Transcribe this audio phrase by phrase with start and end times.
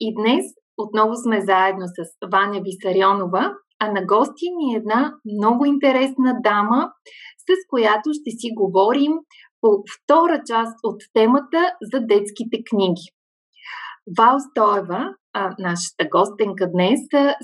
[0.00, 0.44] и днес
[0.78, 6.90] отново сме заедно с Ваня Висарионова, а на гости ни е една много интересна дама,
[7.38, 9.12] с която ще си говорим
[9.60, 13.02] по втора част от темата за детските книги.
[14.18, 15.14] Вал Стоева,
[15.58, 17.00] нашата гостенка днес,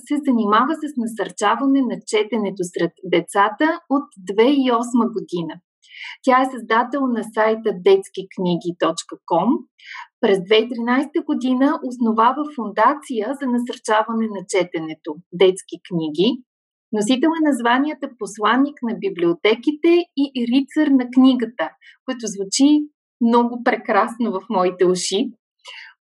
[0.07, 5.55] се занимава с насърчаване на четенето сред децата от 2008 година.
[6.23, 9.49] Тя е създател на сайта детскикниги.com.
[10.23, 16.29] През 2013 година основава фундация за насърчаване на четенето Детски книги.
[16.93, 17.53] Носител е на
[18.19, 21.71] посланник на библиотеките и рицар на книгата,
[22.05, 22.69] което звучи
[23.21, 25.31] много прекрасно в моите уши.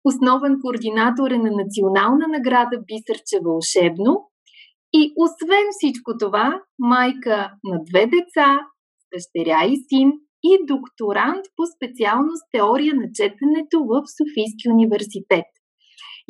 [0.05, 4.11] Основен координатор е на национална награда Бисърче вълшебно
[4.94, 8.59] и освен всичко това, майка на две деца,
[9.14, 10.11] дъщеря и син
[10.44, 15.45] и докторант по специалност теория на четенето в Софийски университет.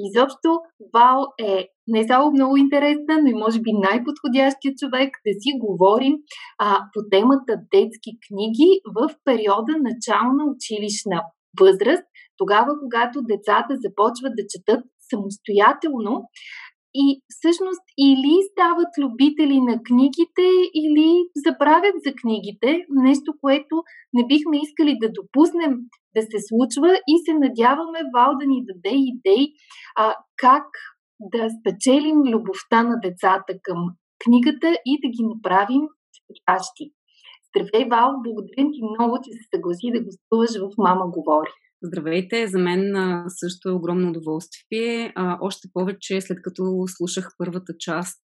[0.07, 0.49] Изобщо
[0.93, 6.13] Вал е не само много интересна, но и може би най-подходящия човек да си говорим
[6.59, 11.17] а, по темата детски книги в периода начална училищна
[11.59, 16.13] възраст, тогава когато децата започват да четат самостоятелно
[16.93, 20.47] и всъщност или стават любители на книгите,
[20.81, 21.07] или
[21.47, 25.73] забравят за книгите, нещо, което не бихме искали да допуснем
[26.15, 29.53] да се случва и се надяваме Вал да ни даде идеи
[29.97, 30.67] а, как
[31.19, 33.79] да спечелим любовта на децата към
[34.23, 35.83] книгата и да ги направим
[36.35, 36.85] четящи.
[37.47, 38.11] Здравей, Вал!
[38.25, 41.51] Благодарим ти много, че се съгласи да гостуваш в Мама говори.
[41.83, 42.93] Здравейте, за мен
[43.27, 45.13] също е огромно удоволствие.
[45.41, 48.21] Още повече след като слушах първата част,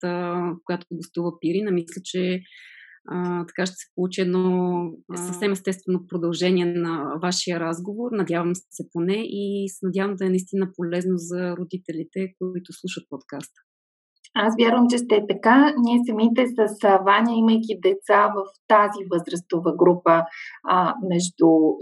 [0.65, 2.41] която гостува Пирина, мисля, че
[3.49, 8.10] така ще се получи едно съвсем естествено продължение на вашия разговор.
[8.12, 13.60] Надявам се поне и се надявам да е наистина полезно за родителите, които слушат подкаста.
[14.34, 15.74] Аз вярвам, че ще е така.
[15.78, 20.24] Ние самите с Ваня, имайки деца в тази възрастова група
[20.68, 21.78] а, между 6-7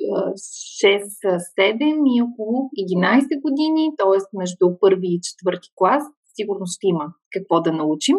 [2.14, 4.38] и около 11 години, т.е.
[4.38, 6.03] между първи и четвърти клас,
[6.38, 8.16] сигурно ще има какво да научим.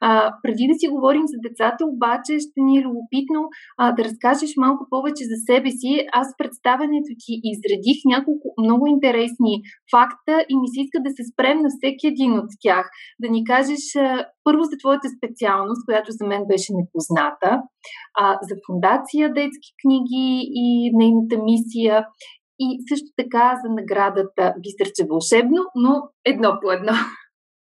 [0.00, 0.08] А,
[0.42, 3.40] преди да си говорим за децата, обаче ще ни е любопитно
[3.78, 5.92] а, да разкажеш малко повече за себе си.
[6.20, 9.52] Аз представенето ти изредих няколко много интересни
[9.94, 12.84] факта и ми се иска да се спрем на всеки един от тях.
[13.22, 17.50] Да ни кажеш а, първо за твоята специалност, която за мен беше непозната,
[18.20, 20.26] а, за фундация детски книги
[20.64, 20.66] и
[21.00, 22.06] нейната мисия
[22.64, 25.92] и също така за наградата Бисърче вълшебно, но
[26.24, 26.92] едно по едно.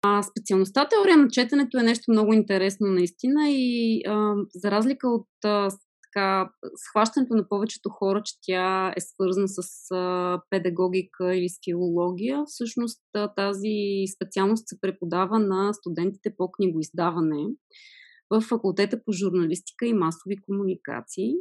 [0.03, 5.29] А, специалността теория на четенето е нещо много интересно наистина и а, за разлика от
[5.45, 5.69] а,
[6.03, 12.43] така, схващането на повечето хора, че тя е свързана с а, педагогика или с филология,
[12.47, 17.47] всъщност а, тази специалност се преподава на студентите по книгоиздаване
[18.31, 21.33] в факултета по журналистика и масови комуникации.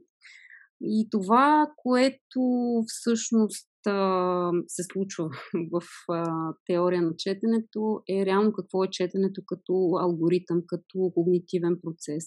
[0.81, 2.41] И това, което
[2.87, 3.68] всъщност
[4.67, 5.29] се случва
[5.71, 5.81] в
[6.11, 12.23] а, теория на четенето, е реално какво е четенето като алгоритъм, като когнитивен процес.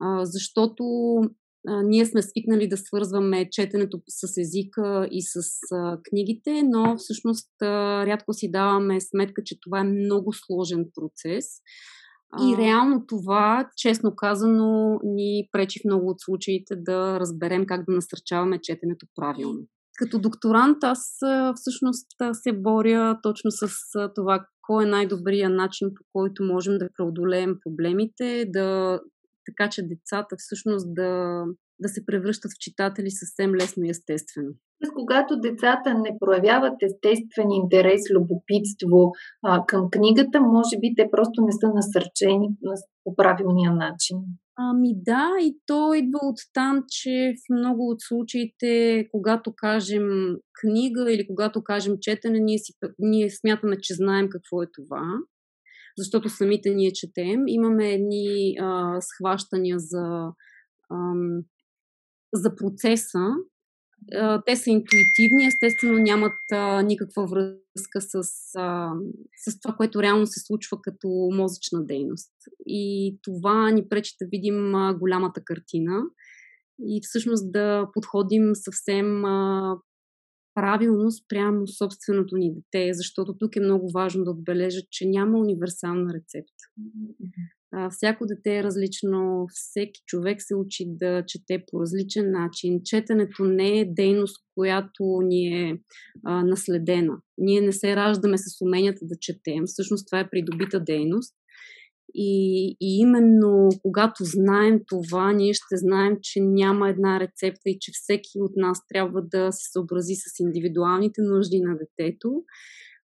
[0.00, 0.84] А, защото
[1.68, 5.40] а, ние сме свикнали да свързваме четенето с езика и с
[5.72, 11.46] а, книгите, но всъщност а, рядко си даваме сметка, че това е много сложен процес.
[12.42, 17.92] И реално това, честно казано, ни пречи в много от случаите да разберем как да
[17.92, 19.60] насърчаваме четенето правилно.
[19.98, 21.18] Като докторант аз
[21.54, 23.68] всъщност се боря точно с
[24.14, 29.00] това, кой е най-добрият начин, по който можем да преодолеем проблемите, да,
[29.46, 31.42] така че децата всъщност да,
[31.80, 34.50] да се превръщат в читатели съвсем лесно и естествено.
[34.94, 41.52] Когато децата не проявяват естествен интерес, любопитство а, към книгата, може би те просто не
[41.52, 42.48] са насърчени
[43.04, 44.16] по правилния начин.
[44.56, 51.12] Ами да, и то идва от там, че в много от случаите, когато кажем книга
[51.12, 55.02] или когато кажем четене, ние, си, ние смятаме, че знаем какво е това,
[55.98, 57.48] защото самите ние четем.
[57.48, 60.32] Имаме едни а, схващания за,
[60.92, 61.42] ам,
[62.34, 63.18] за процеса,
[64.46, 68.14] те са интуитивни, естествено нямат а, никаква връзка с,
[68.56, 68.92] а,
[69.46, 72.32] с това, което реално се случва като мозъчна дейност.
[72.66, 76.02] И това ни пречи да видим а, голямата картина
[76.88, 79.76] и всъщност да подходим съвсем а,
[80.54, 86.14] правилно спрямо собственото ни дете, защото тук е много важно да отбележа, че няма универсална
[86.14, 86.64] рецепта.
[87.90, 92.80] Всяко дете е различно, всеки човек се учи да чете по различен начин.
[92.84, 95.78] Четенето не е дейност, която ни е
[96.24, 97.18] а, наследена.
[97.38, 99.64] Ние не се раждаме с уменията да четем.
[99.66, 101.34] Всъщност това е придобита дейност.
[102.14, 107.92] И, и именно когато знаем това, ние ще знаем, че няма една рецепта и че
[107.94, 112.42] всеки от нас трябва да се съобрази с индивидуалните нужди на детето,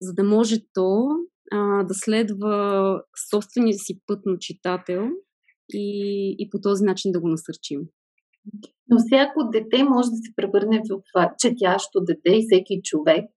[0.01, 1.09] за да може то
[1.53, 5.09] а, да следва собствения си път на читател
[5.73, 7.81] и, и по този начин да го насърчим.
[8.91, 13.31] Но всяко дете може да се превърне в четящо дете и всеки човек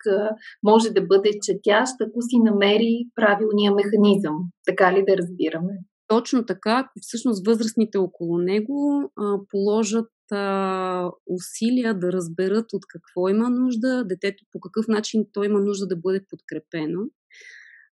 [0.63, 4.35] може да бъде четящ, ако си намери правилния механизъм.
[4.65, 5.73] Така ли да разбираме?
[6.07, 13.49] Точно така, всъщност възрастните около него а, положат а, усилия да разберат от какво има
[13.49, 17.01] нужда, детето по какъв начин той има нужда да бъде подкрепено.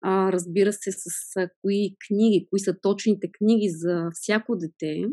[0.02, 5.04] А, разбира се, с а, кои книги, кои са точните книги за всяко дете,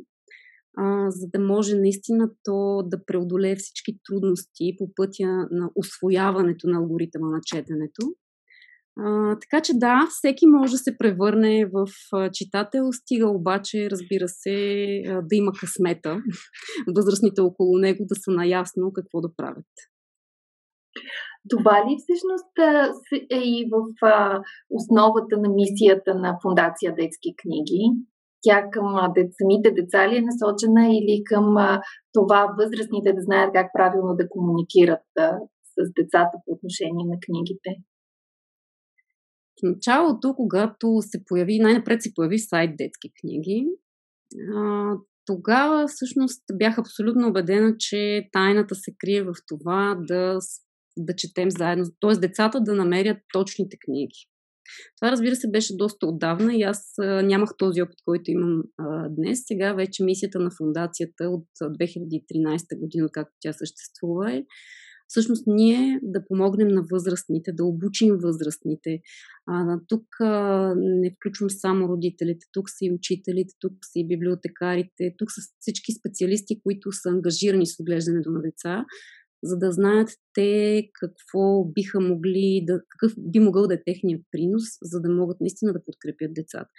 [0.77, 6.77] а, за да може наистина то да преодолее всички трудности по пътя на освояването на
[6.77, 8.01] алгоритъма на четенето.
[8.99, 11.87] А, така че да, всеки може да се превърне в
[12.33, 14.53] читател, стига обаче, разбира се,
[15.23, 16.21] да има късмета,
[16.95, 19.65] възрастните около него да са наясно какво да правят.
[21.49, 22.53] Това ли всъщност
[23.31, 23.75] е и в
[24.69, 27.81] основата на мисията на Фундация Детски книги?
[28.43, 28.85] тя към
[29.41, 31.55] самите деца ли е насочена или към
[32.13, 35.07] това възрастните да знаят как правилно да комуникират
[35.73, 37.69] с децата по отношение на книгите?
[39.57, 43.67] В началото, когато се появи, най-напред се появи сайт детски книги,
[45.25, 50.37] тогава всъщност бях абсолютно убедена, че тайната се крие в това да,
[50.97, 52.19] да четем заедно, т.е.
[52.19, 54.27] децата да намерят точните книги.
[55.01, 59.09] Това, разбира се, беше доста отдавна и аз а, нямах този опит, който имам а,
[59.09, 59.39] днес.
[59.45, 64.43] Сега вече мисията на фундацията от 2013 година, както тя съществува е
[65.13, 68.99] всъщност ние да помогнем на възрастните, да обучим възрастните.
[69.47, 75.15] А, тук а, не включвам само родителите, тук са и учителите, тук са и библиотекарите,
[75.17, 78.85] тук са всички специалисти, които са ангажирани с отглеждането на деца,
[79.43, 84.63] за да знаят те какво биха могли да, какъв би могъл да е техният принос,
[84.81, 86.69] за да могат наистина да подкрепят децата.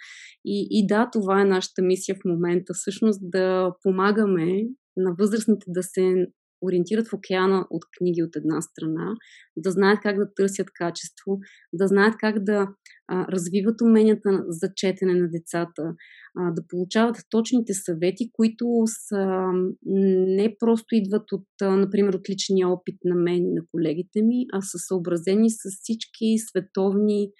[0.45, 4.63] И, и да, това е нашата мисия в момента, всъщност да помагаме
[4.97, 6.27] на възрастните да се
[6.61, 9.13] ориентират в океана от книги от една страна,
[9.57, 11.39] да знаят как да търсят качество,
[11.73, 12.67] да знаят как да
[13.07, 15.93] а, развиват уменията за четене на децата,
[16.37, 19.51] а, да получават точните съвети, които са
[19.85, 24.45] не просто идват от, а, например, от личния опит на мен и на колегите ми,
[24.53, 27.31] а са съобразени с всички световни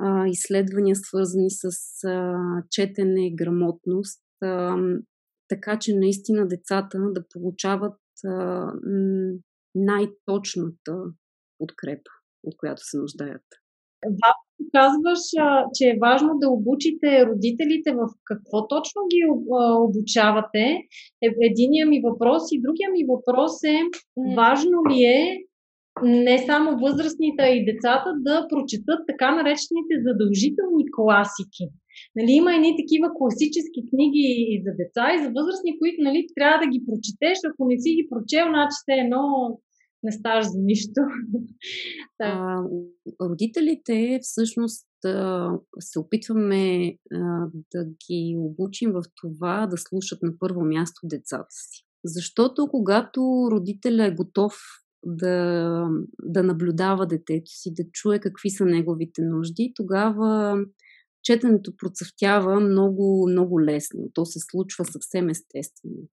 [0.00, 1.70] а, изследвания, свързани с
[2.04, 2.36] а,
[2.70, 4.76] четене, грамотност, а,
[5.48, 7.94] така че наистина децата да получават
[8.24, 8.72] а,
[9.74, 10.94] най-точната
[11.58, 12.10] подкрепа,
[12.44, 13.42] от която се нуждаят.
[14.06, 14.32] Да,
[14.74, 15.18] казваш,
[15.74, 19.20] че е важно да обучите родителите в какво точно ги
[19.86, 20.64] обучавате.
[21.22, 23.78] Е, единия ми въпрос и другия ми въпрос е
[24.36, 25.47] важно ли е
[26.02, 31.64] не само възрастните, а и децата да прочетат така наречените задължителни класики.
[32.16, 36.58] Нали, има едни такива класически книги и за деца, и за възрастни, които нали, трябва
[36.64, 37.38] да ги прочетеш.
[37.48, 39.22] Ако не си ги прочел, значи те едно
[40.02, 41.00] не ставаш за нищо.
[42.22, 42.62] а,
[43.22, 44.86] родителите всъщност
[45.80, 46.94] се опитваме
[47.74, 51.84] да ги обучим в това да слушат на първо място децата си.
[52.04, 54.54] Защото когато родителя е готов
[55.16, 55.88] да,
[56.22, 60.58] да наблюдава детето си, да чуе какви са неговите нужди, тогава
[61.22, 64.10] четенето процъфтява много, много лесно.
[64.14, 66.08] То се случва съвсем естествено.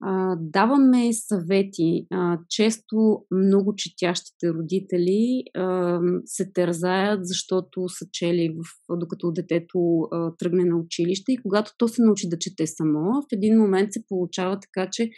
[0.00, 2.06] А, даваме съвети.
[2.10, 10.32] А, често много четящите родители а, се тързаят, защото са чели в, докато детето а,
[10.38, 14.04] тръгне на училище и когато то се научи да чете само, в един момент се
[14.08, 15.10] получава така, че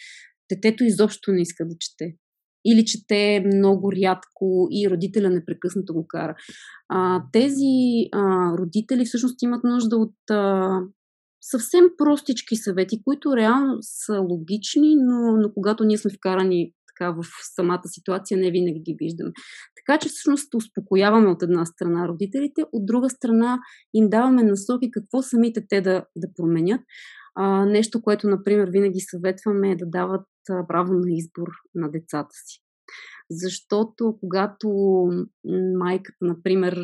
[0.53, 2.17] детето изобщо не иска да чете
[2.65, 6.35] или чете много рядко и родителя непрекъснато го кара.
[6.89, 10.69] А, тези а, родители всъщност имат нужда от а,
[11.41, 17.25] съвсем простички съвети, които реално са логични, но, но когато ние сме вкарани така в
[17.55, 19.33] самата ситуация не винаги ги виждаме.
[19.77, 23.59] Така че всъщност успокояваме от една страна родителите, от друга страна
[23.95, 26.81] им даваме насоки какво самите те да, да променят.
[27.43, 30.27] А, нещо, което, например, винаги съветваме е да дават
[30.69, 32.63] право на избор на децата си.
[33.31, 34.69] Защото когато
[35.79, 36.75] майката, например,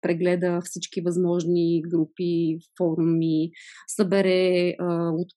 [0.00, 3.50] прегледа всички възможни групи, форуми,
[3.96, 5.28] събере а, от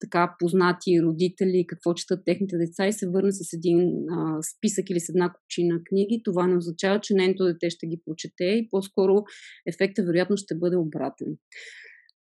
[0.00, 5.00] така познати родители, какво четат техните деца и се върне с един а, списък или
[5.00, 9.24] с една купчина книги, това не означава, че нейното дете ще ги прочете и по-скоро
[9.66, 11.36] ефектът вероятно ще бъде обратен.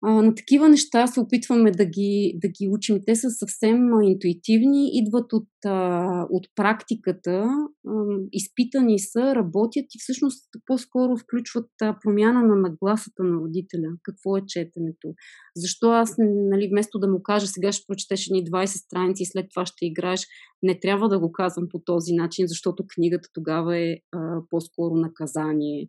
[0.06, 3.00] А, на такива неща се опитваме да ги, да ги учим.
[3.06, 7.50] Те са съвсем интуитивни, идват от, а, от практиката,
[7.88, 13.90] а, изпитани са, работят и всъщност по-скоро включват а, промяна на нагласата на родителя.
[14.04, 15.14] Какво е четенето?
[15.56, 19.46] Защо аз, нали, вместо да му кажа сега ще прочетеш ни 20 страници и след
[19.54, 20.28] това ще играеш,
[20.64, 25.88] не трябва да го казвам по този начин, защото книгата тогава е а, по-скоро наказание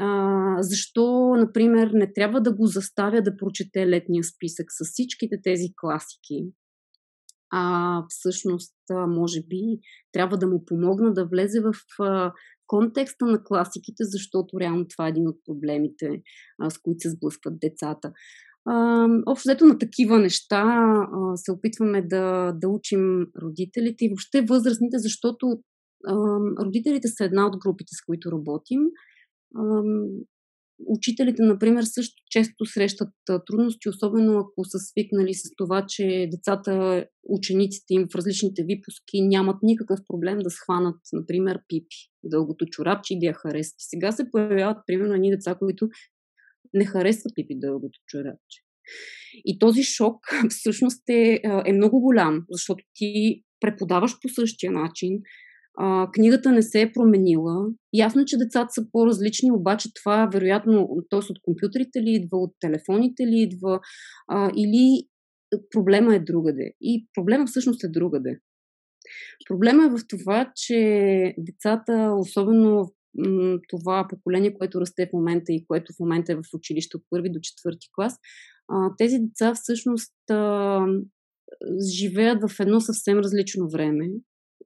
[0.00, 5.68] а, защо, например, не трябва да го заставя да прочете летния списък с всичките тези
[5.80, 6.46] класики,
[7.52, 8.74] а всъщност,
[9.08, 9.62] може би,
[10.12, 12.32] трябва да му помогна да влезе в а,
[12.66, 16.22] контекста на класиките, защото реално това е един от проблемите,
[16.58, 18.12] а, с които се сблъскват децата.
[18.64, 24.42] А, общо взето на такива неща а, се опитваме да, да учим родителите и въобще
[24.42, 25.46] възрастните, защото
[26.06, 26.14] а,
[26.64, 28.80] родителите са една от групите, с които работим.
[30.86, 33.08] Учителите, например, също често срещат
[33.46, 39.56] трудности, особено ако са свикнали с това, че децата, учениците им в различните випуски нямат
[39.62, 43.74] никакъв проблем да схванат, например, пипи, дългото чорапче и да я харесат.
[43.78, 45.88] Сега се появяват, примерно, едни деца, които
[46.74, 48.60] не харесват пипи дългото чорапче.
[49.44, 50.16] И този шок
[50.50, 55.20] всъщност е, е много голям, защото ти преподаваш по същия начин,
[55.78, 57.66] а, книгата не се е променила.
[57.92, 61.18] Ясно, че децата са по-различни, обаче това вероятно, т.е.
[61.18, 63.80] от компютрите ли идва, от телефоните ли идва,
[64.28, 65.02] а, или
[65.70, 66.72] проблема е другаде.
[66.80, 68.38] И проблема всъщност е другаде.
[69.48, 72.92] Проблема е в това, че децата, особено
[73.68, 77.30] това поколение, което расте в момента и което в момента е в училище от първи
[77.30, 78.18] до четвърти клас,
[78.98, 80.14] тези деца всъщност
[81.94, 84.08] живеят в едно съвсем различно време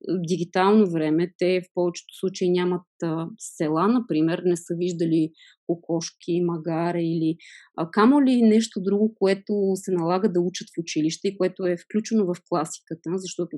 [0.09, 1.33] дигитално време.
[1.39, 5.31] Те в повечето случаи нямат а, села, например, не са виждали
[5.67, 7.37] кокошки, магаре или
[7.77, 11.77] а, камо ли нещо друго, което се налага да учат в училище и което е
[11.77, 13.57] включено в класиката, защото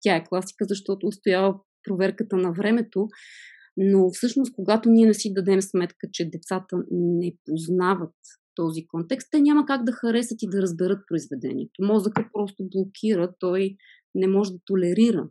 [0.00, 3.08] тя е класика, защото устоява проверката на времето.
[3.76, 8.14] Но всъщност, когато ние не си дадем сметка, че децата не познават
[8.54, 11.82] този контекст, те няма как да харесат и да разберат произведението.
[11.82, 13.76] Мозъкът просто блокира, той
[14.14, 15.28] не може да толерира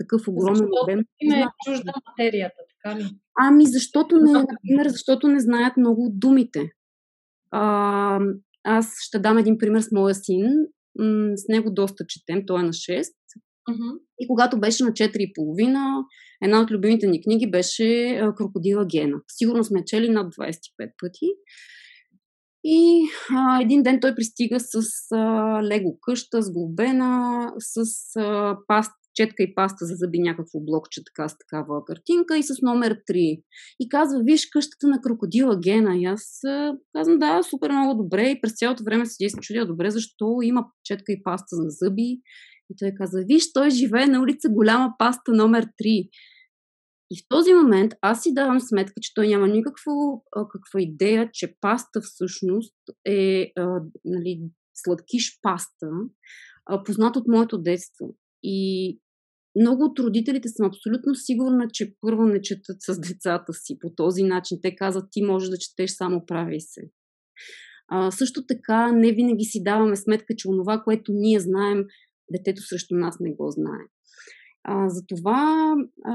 [0.00, 1.04] такъв огромен обем.
[1.20, 3.04] Им е чужда материята, така ли?
[3.38, 6.70] Ами, защото не, например, защото не знаят много от думите.
[7.50, 8.20] А,
[8.64, 10.46] аз ще дам един пример с моя син.
[11.34, 13.02] С него доста четем, той е на 6.
[13.70, 13.98] Uh-huh.
[14.18, 16.04] И когато беше на 4,5,
[16.44, 19.16] една от любимите ни книги беше Крокодила Гена.
[19.28, 20.58] Сигурно сме чели над 25
[21.02, 21.26] пъти.
[22.64, 25.18] И а, един ден той пристига с а,
[25.62, 27.82] лего къща, с глобена, с
[28.16, 32.62] а, паст, четка и паста за зъби, някакво блокче така с такава картинка и с
[32.62, 33.42] номер 3.
[33.80, 35.96] И казва, виж къщата на крокодила Гена.
[35.96, 36.40] И аз
[36.92, 38.30] казвам, да, супер много добре.
[38.30, 41.66] И през цялото време седи и се чудя, добре, защо има четка и паста за
[41.68, 42.20] зъби.
[42.70, 46.08] И той каза, виж, той живее на улица голяма паста номер 3.
[47.12, 49.92] И в този момент аз си давам сметка, че той няма никаква
[50.52, 52.74] каква идея, че паста всъщност
[53.06, 54.40] е а, нали,
[54.74, 55.86] сладкиш паста,
[56.66, 58.14] а, познат от моето детство.
[58.42, 58.98] И
[59.56, 64.22] много от родителите съм абсолютно сигурна, че първо не четат с децата си по този
[64.22, 64.58] начин.
[64.62, 66.80] Те казват, ти можеш да четеш само прави се.
[67.88, 71.84] А, също така, не винаги си даваме сметка, че онова, което ние знаем,
[72.32, 73.84] детето срещу нас не го знае.
[74.64, 76.14] А, затова а,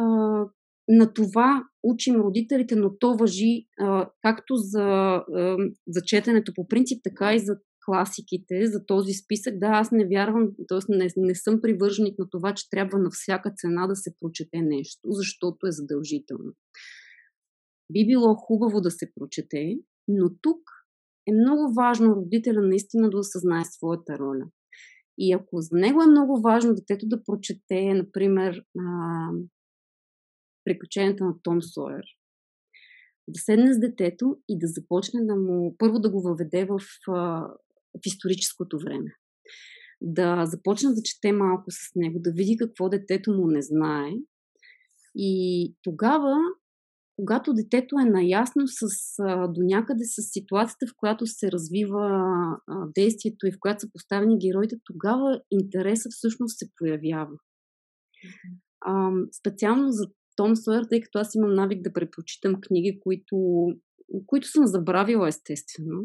[0.88, 7.04] на това учим родителите, но то въжи а, както за, а, за четенето по принцип,
[7.04, 10.80] така и за класиките, за този списък, да, аз не вярвам, т.е.
[10.89, 15.12] Не, не съм привърженик на това, че трябва на всяка цена да се прочете нещо,
[15.12, 16.54] защото е задължително.
[17.94, 19.77] Би било хубаво да се прочете,
[20.08, 20.60] но тук
[21.27, 24.46] е много важно родителя наистина да осъзнае своята роля.
[25.18, 28.63] И ако за него е много важно детето да прочете, например,
[30.63, 32.04] приключенията на Том Сойер,
[33.27, 36.80] да седне с детето и да започне да му, първо да го въведе в
[37.95, 39.11] в историческото време.
[40.01, 44.11] да започне да чете малко с него, да види какво детето му не знае.
[45.15, 46.35] И тогава,
[47.15, 48.87] когато детето е наясно с,
[49.49, 52.25] до някъде с ситуацията, в която се развива
[52.95, 57.35] действието и в която са поставени героите, тогава интересът всъщност се появява.
[58.81, 63.67] А, специално за Том Сойер, тъй като аз имам навик да препрочитам книги, които,
[64.25, 66.03] които съм забравила естествено.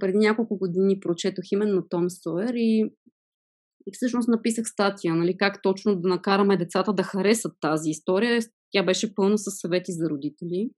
[0.00, 2.92] Преди няколко години прочетох именно Том Сойер и,
[3.86, 8.40] и всъщност написах статия, нали, как точно да накараме децата да харесат тази история.
[8.70, 10.70] Тя беше пълна с съвети за родители.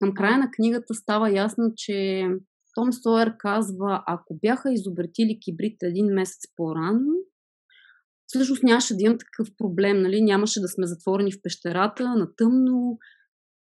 [0.00, 2.28] Към края на книгата става ясно, че
[2.74, 7.12] том Сойер казва, ако бяха изобретили кибрид един месец по-рано,
[8.26, 10.22] всъщност нямаше да имам такъв проблем, нали?
[10.22, 12.98] нямаше да сме затворени в пещерата, на тъмно.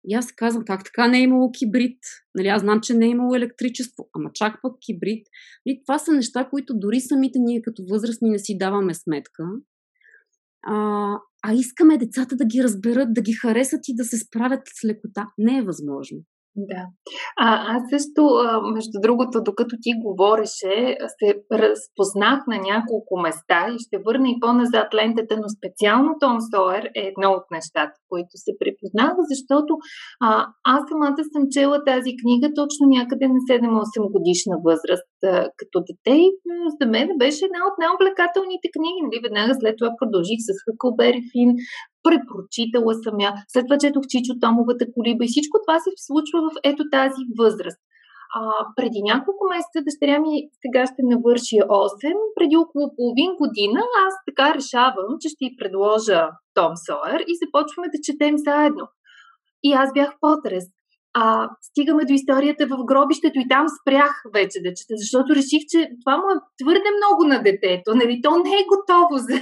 [0.09, 1.99] И аз казвам, как така не е имало кибрид?
[2.35, 5.26] Нали, аз знам, че не е имало електричество, ама чак пък кибрид.
[5.66, 9.44] Нали, това са неща, които дори самите ние като възрастни не си даваме сметка.
[10.66, 14.85] А, а искаме децата да ги разберат, да ги харесат и да се справят с
[14.85, 15.26] лекота.
[15.38, 16.18] Не е възможно.
[16.56, 16.82] Да.
[17.38, 18.23] А, аз също,
[18.75, 24.94] между другото, докато ти говореше, се разпознах на няколко места и ще върна и по-назад
[24.94, 29.73] лентата, но специално Том Сойер е едно от нещата, които се припознах, защото
[30.21, 35.76] а, аз самата съм чела тази книга точно някъде на 7-8 годишна възраст а, като
[35.88, 36.19] дете
[36.81, 39.00] за мен беше една от най-облекателните книги.
[39.05, 39.25] Нали?
[39.26, 41.50] Веднага след това продължих с Хъкълбери Фин,
[42.07, 46.52] препрочитала съм я, след това четох Чичо Томовата колиба и всичко това се случва в
[46.71, 47.83] ето тази възраст.
[48.35, 48.41] А,
[48.76, 52.14] преди няколко месеца дъщеря ми сега ще навърши 8.
[52.37, 56.21] Преди около половин година аз така решавам, че ще й предложа
[56.55, 58.85] Том Сойер и започваме да четем заедно.
[59.62, 60.64] И аз бях потрес.
[61.14, 65.88] А стигаме до историята в гробището и там спрях вече да чета, защото реших, че
[66.04, 67.95] това му е твърде много на детето.
[67.95, 68.21] Нали?
[68.23, 69.35] То не е готово за,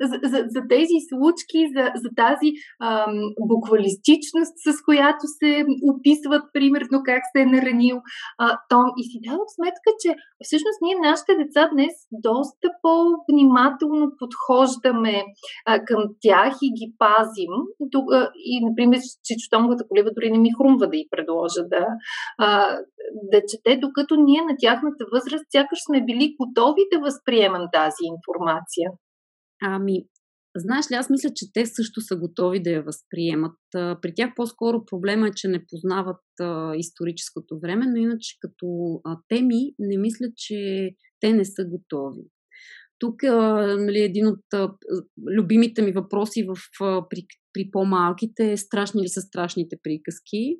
[0.00, 2.48] за, за, тези случки, за, за тази
[2.82, 3.16] ам,
[3.52, 5.50] буквалистичност, с която се
[5.90, 7.96] описват, примерно, как се е наранил
[8.38, 8.86] а, Том.
[9.00, 10.10] И си давам сметка, че
[10.46, 15.16] всъщност ние, нашите деца днес, доста по-внимателно подхождаме
[15.66, 17.52] а, към тях и ги пазим.
[18.52, 21.86] И, например, че Томовата колеба дори не ми хрумва да й предложа да,
[22.38, 22.78] а,
[23.32, 28.90] да чете, докато ние на тяхната възраст сякаш сме били готови да възприемам тази информация.
[29.62, 30.04] Ами,
[30.56, 33.56] знаеш ли, аз мисля, че те също са готови да я възприемат.
[33.72, 36.20] При тях по-скоро проблема е, че не познават
[36.76, 42.22] историческото време, но иначе като теми не мисля, че те не са готови.
[42.98, 44.74] Тук нали, един от
[45.38, 46.56] любимите ми въпроси в,
[47.10, 50.56] при, при по-малките е страшни ли са страшните приказки.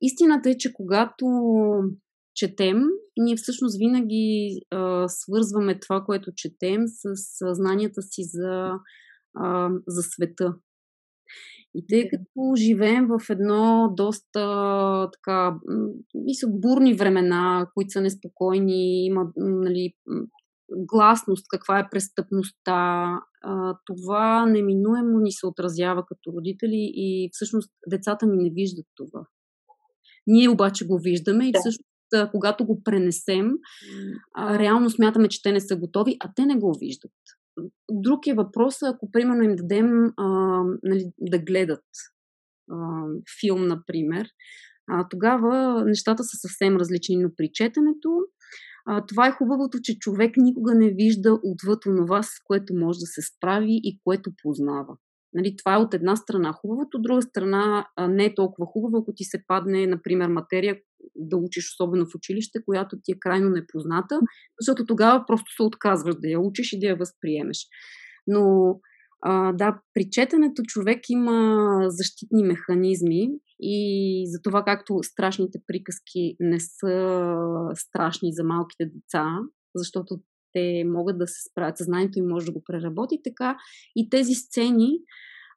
[0.00, 1.26] Истината е, че когато
[2.34, 2.82] четем,
[3.16, 8.70] ние всъщност винаги а, свързваме това, което четем с съзнанията си за,
[9.34, 10.54] а, за света.
[11.74, 15.56] И тъй като живеем в едно доста така,
[16.14, 19.94] мисля, бурни времена, които са неспокойни, има нали,
[20.76, 23.08] гласност, каква е престъпността,
[23.86, 29.26] това неминуемо ни се отразява като родители и всъщност децата ни не виждат това.
[30.26, 31.93] Ние обаче го виждаме и всъщност
[32.30, 33.52] когато го пренесем,
[34.38, 37.12] реално смятаме, че те не са готови, а те не го виждат.
[37.90, 40.26] Друг е въпрос, ако примерно им дадем а,
[40.82, 41.84] нали, да гледат
[42.70, 43.04] а,
[43.40, 44.28] филм, например,
[44.90, 48.10] а, тогава нещата са съвсем различни, но при четенето
[48.86, 53.06] а, това е хубавото, че човек никога не вижда отвъд онова, с което може да
[53.06, 54.96] се справи и което познава.
[55.34, 59.14] Нали, това е от една страна хубавото, от друга страна не е толкова хубаво, ако
[59.14, 60.76] ти се падне, например, материя
[61.16, 64.20] да учиш, особено в училище, която ти е крайно непозната,
[64.60, 67.66] защото тогава просто се отказваш да я учиш и да я възприемеш.
[68.26, 68.74] Но
[69.26, 73.28] а, да, при четенето човек има защитни механизми
[73.60, 77.24] и за това както страшните приказки не са
[77.74, 79.38] страшни за малките деца,
[79.74, 80.18] защото
[80.54, 83.56] те могат да се справят, съзнанието им може да го преработи така.
[83.96, 84.98] И тези сцени,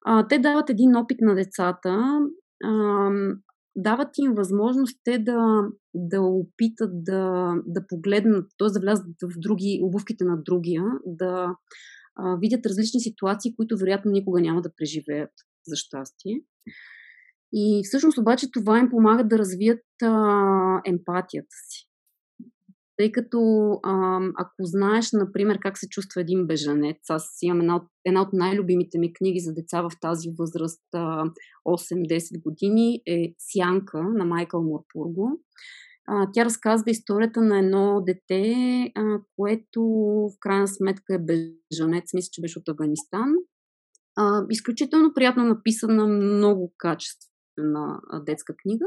[0.06, 2.20] а, те дават един опит на децата,
[2.64, 3.10] а,
[3.76, 5.62] дават им възможност те да,
[5.94, 8.68] да опитат да, да погледнат, т.е.
[8.68, 11.56] да влязат в други, обувките на другия, да
[12.16, 15.32] а, видят различни ситуации, които вероятно никога няма да преживеят,
[15.68, 16.42] за щастие.
[17.54, 21.87] И всъщност обаче това им помага да развият а, емпатията си.
[22.98, 23.40] Тъй като
[24.38, 28.98] ако знаеш, например, как се чувства един бежанец, аз имам една от, една от най-любимите
[29.00, 30.82] ми книги за деца в тази възраст
[31.68, 35.40] 8-10 години е Сянка на Майкъл Мурпурго.
[36.34, 38.56] Тя разказва историята на едно дете,
[39.36, 43.34] което в крайна сметка е бежанец, мисля, че беше от Афганистан.
[44.50, 48.86] Изключително приятно написана, много качествена детска книга.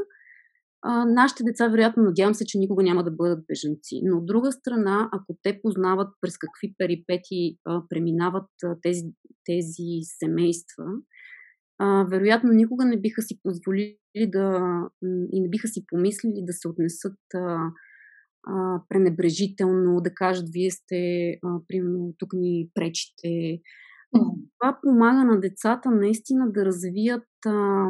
[0.83, 4.01] А, нашите деца, вероятно, надявам се, че никога няма да бъдат бежанци.
[4.03, 9.03] Но от друга страна, ако те познават през какви перипети а, преминават а, тези,
[9.45, 10.85] тези семейства,
[11.79, 14.59] а, вероятно никога не биха си позволили да
[15.33, 17.71] и не биха си помислили да се отнесат а,
[18.47, 23.61] а, пренебрежително, да кажат, вие сте, а, примерно, тук ни пречите.
[24.59, 27.85] Това помага на децата наистина да развият а,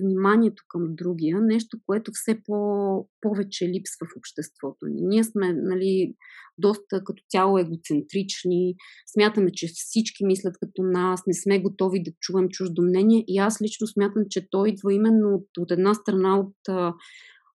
[0.00, 5.02] вниманието към другия, нещо, което все по- повече липсва в обществото ни.
[5.02, 6.14] Ние сме нали,
[6.58, 8.74] доста като цяло егоцентрични,
[9.14, 13.62] смятаме, че всички мислят като нас, не сме готови да чуем чуждо мнение и аз
[13.62, 16.94] лично смятам, че той идва именно от, от една страна от а,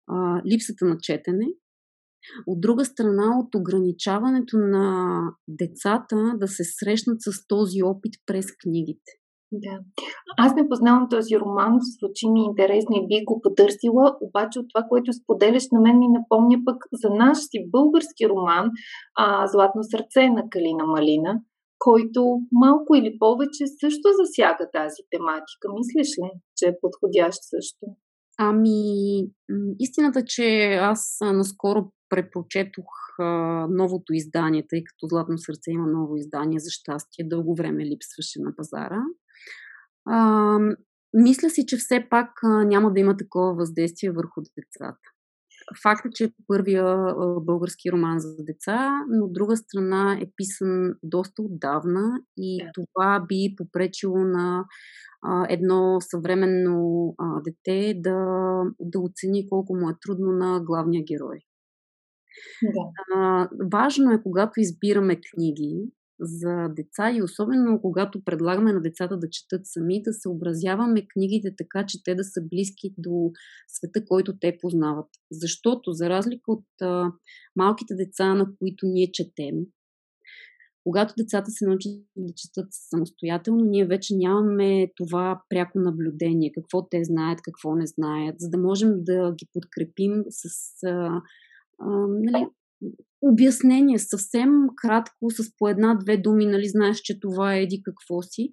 [0.06, 1.46] а, липсата на четене,
[2.46, 9.12] от друга страна, от ограничаването на децата да се срещнат с този опит през книгите.
[9.52, 9.78] Да.
[10.36, 14.86] Аз не познавам този роман, звучи ми интересно и би го потърсила, обаче от това,
[14.88, 18.70] което споделяш, на мен ми напомня пък за наш си български роман
[19.14, 21.40] а, Златно сърце на Калина Малина,
[21.78, 25.68] който малко или повече също засяга тази тематика.
[25.78, 27.86] Мислиш ли, че е подходящ също?
[28.38, 28.80] Ами,
[29.78, 32.86] истината, че аз наскоро препрочетох
[33.70, 37.24] новото издание, тъй като Златно сърце има ново издание за щастие.
[37.28, 39.02] Дълго време липсваше на пазара.
[40.10, 40.58] А,
[41.14, 45.08] мисля си, че все пак а, няма да има такова въздействие върху децата.
[45.82, 50.30] Факт е, че е първия а, български роман за деца, но от друга страна е
[50.36, 52.70] писан доста отдавна и yeah.
[52.74, 54.64] това би попречило на
[55.22, 58.16] а, едно съвременно а, дете да,
[58.80, 61.38] да оцени колко му е трудно на главния герой.
[62.62, 63.14] Да.
[63.16, 69.30] А, важно е, когато избираме книги, за деца и особено когато предлагаме на децата да
[69.30, 73.32] четат сами, да съобразяваме книгите така, че те да са близки до
[73.68, 75.08] света, който те познават.
[75.32, 77.12] Защото, за разлика от а,
[77.56, 79.54] малките деца, на които ние четем,
[80.84, 87.04] когато децата се научат да четат самостоятелно, ние вече нямаме това пряко наблюдение, какво те
[87.04, 90.42] знаят, какво не знаят, за да можем да ги подкрепим с
[90.86, 91.22] а,
[91.78, 92.46] а, нали,
[93.22, 98.52] обяснение, съвсем кратко, с по една-две думи, нали, знаеш, че това е еди какво си,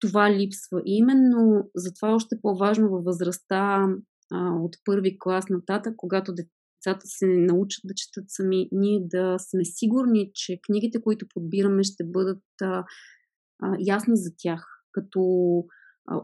[0.00, 0.82] това липсва.
[0.84, 3.88] И именно затова е още по-важно във възрастта
[4.32, 9.64] а, от първи клас нататък, когато децата се научат да четат сами, ние да сме
[9.64, 12.84] сигурни, че книгите, които подбираме, ще бъдат а,
[13.62, 15.20] а, ясни за тях, като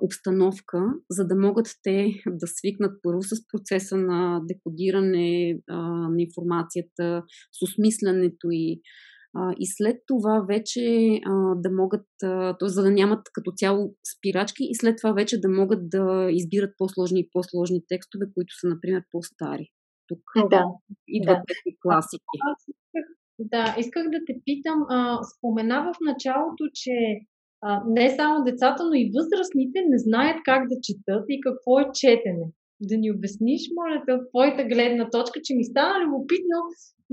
[0.00, 5.76] обстановка, за да могат те да свикнат първо с процеса на декодиране а,
[6.08, 8.80] на информацията, с осмислянето и
[9.34, 12.68] а, и след това вече а, да могат, т.е.
[12.68, 17.20] за да нямат като цяло спирачки и след това вече да могат да избират по-сложни
[17.20, 19.68] и по-сложни текстове, които са, например, по-стари.
[20.08, 20.64] Тук да.
[21.08, 21.42] идват да.
[21.48, 22.38] тези класики.
[23.38, 24.82] Да, исках да те питам.
[24.88, 26.92] А, спомена в началото, че
[27.96, 32.46] не само децата, но и възрастните не знаят как да четат и какво е четене.
[32.88, 36.58] Да ни обясниш, моля те, от твоята гледна точка, че ми стана любопитно,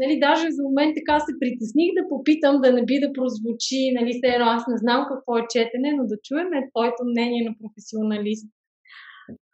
[0.01, 4.11] нали, даже за момент така се притесних да попитам, да не би да прозвучи, нали,
[4.17, 8.47] все аз не знам какво е четене, но да чуем твоето мнение на професионалист.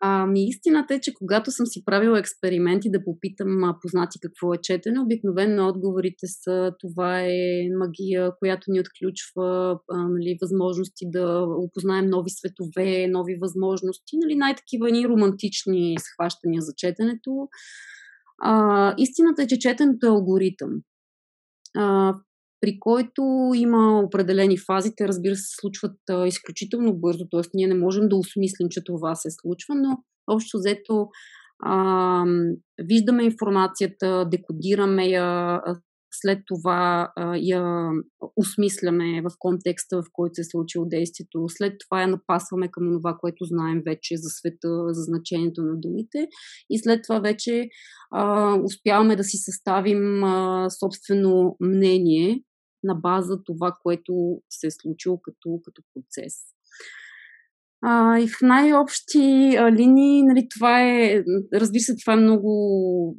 [0.01, 4.99] Ами истината е, че когато съм си правила експерименти да попитам познати какво е четене,
[4.99, 12.29] обикновено отговорите са това е магия, която ни отключва а, нали, възможности да опознаем нови
[12.29, 17.47] светове, нови възможности, нали, най-такива ни романтични схващания за четенето.
[18.41, 20.69] А, истината е, че четенето е алгоритъм.
[21.75, 22.15] А,
[22.65, 24.91] при който има определени фази.
[24.97, 27.41] Те, разбира се, се случват а, изключително бързо, т.е.
[27.53, 29.97] ние не можем да осмислим, че това се случва, но
[30.27, 31.07] общо взето
[31.63, 32.25] а,
[32.83, 35.61] виждаме информацията, декодираме я,
[36.11, 37.89] след това а, я
[38.35, 43.17] осмисляме в контекста, в който се е случило действието, след това я напасваме към това,
[43.19, 46.27] което знаем вече за света, за значението на думите
[46.69, 47.67] и след това вече
[48.11, 52.41] а, успяваме да си съставим а, собствено мнение
[52.85, 56.33] на база това, което се е случило като, като процес.
[57.81, 63.17] А, и в най-общи а, линии, нали, това е, разбира се, това е много,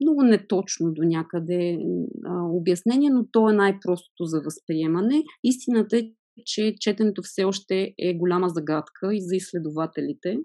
[0.00, 1.78] много неточно до някъде
[2.24, 5.22] а, обяснение, но то е най-простото за възприемане.
[5.44, 6.02] Истината е,
[6.44, 10.36] че четенето все още е голяма загадка и за изследователите.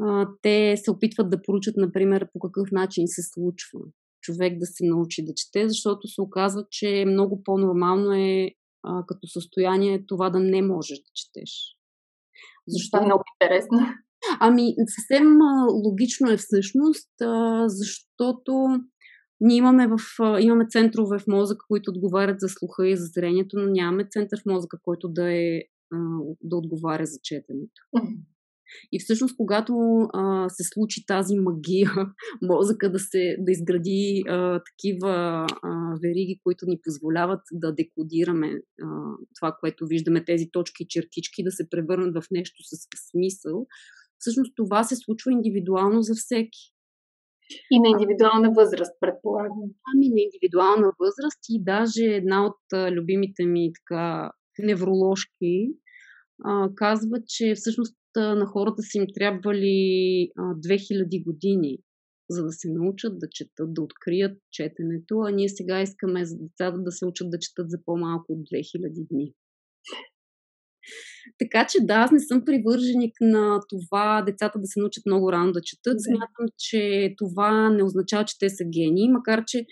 [0.00, 3.80] а, те се опитват да поручат, например, по какъв начин се случва
[4.20, 8.50] човек да се научи да чете, защото се оказва, че много по-нормално е
[8.82, 11.76] а, като състояние това да не можеш да четеш.
[12.68, 12.96] Защо?
[12.96, 13.78] Това е много интересно.
[14.40, 15.26] Ами, съвсем
[15.84, 18.66] логично е всъщност, а, защото
[19.40, 19.96] ние имаме, в,
[20.40, 24.46] имаме центрове в мозъка, които отговарят за слуха и за зрението, но нямаме център в
[24.46, 25.62] мозъка, който да, е,
[26.42, 27.82] да отговаря за четенето.
[28.92, 29.72] И всъщност, когато
[30.12, 31.90] а, се случи тази магия,
[32.42, 35.46] мозъка да, се, да изгради а, такива а,
[36.02, 38.48] вериги, които ни позволяват да декодираме
[38.82, 38.86] а,
[39.38, 43.66] това, което виждаме, тези точки и чертички, да се превърнат в нещо с смисъл,
[44.18, 46.72] всъщност това се случва индивидуално за всеки.
[47.70, 49.58] И на индивидуална възраст, предполагам.
[49.94, 55.68] Ами на индивидуална възраст и даже една от а, любимите ми така невроложки
[56.44, 61.78] а, казва, че всъщност на хората си им трябвали а, 2000 години,
[62.30, 66.78] за да се научат да четат, да открият четенето, а ние сега искаме за децата
[66.78, 69.34] да се учат да четат за по-малко от 2000 дни.
[71.38, 75.52] Така че да, аз не съм привърженик на това децата да се научат много рано
[75.52, 75.96] да четат.
[76.02, 79.66] Смятам, че това не означава, че те са гении, макар че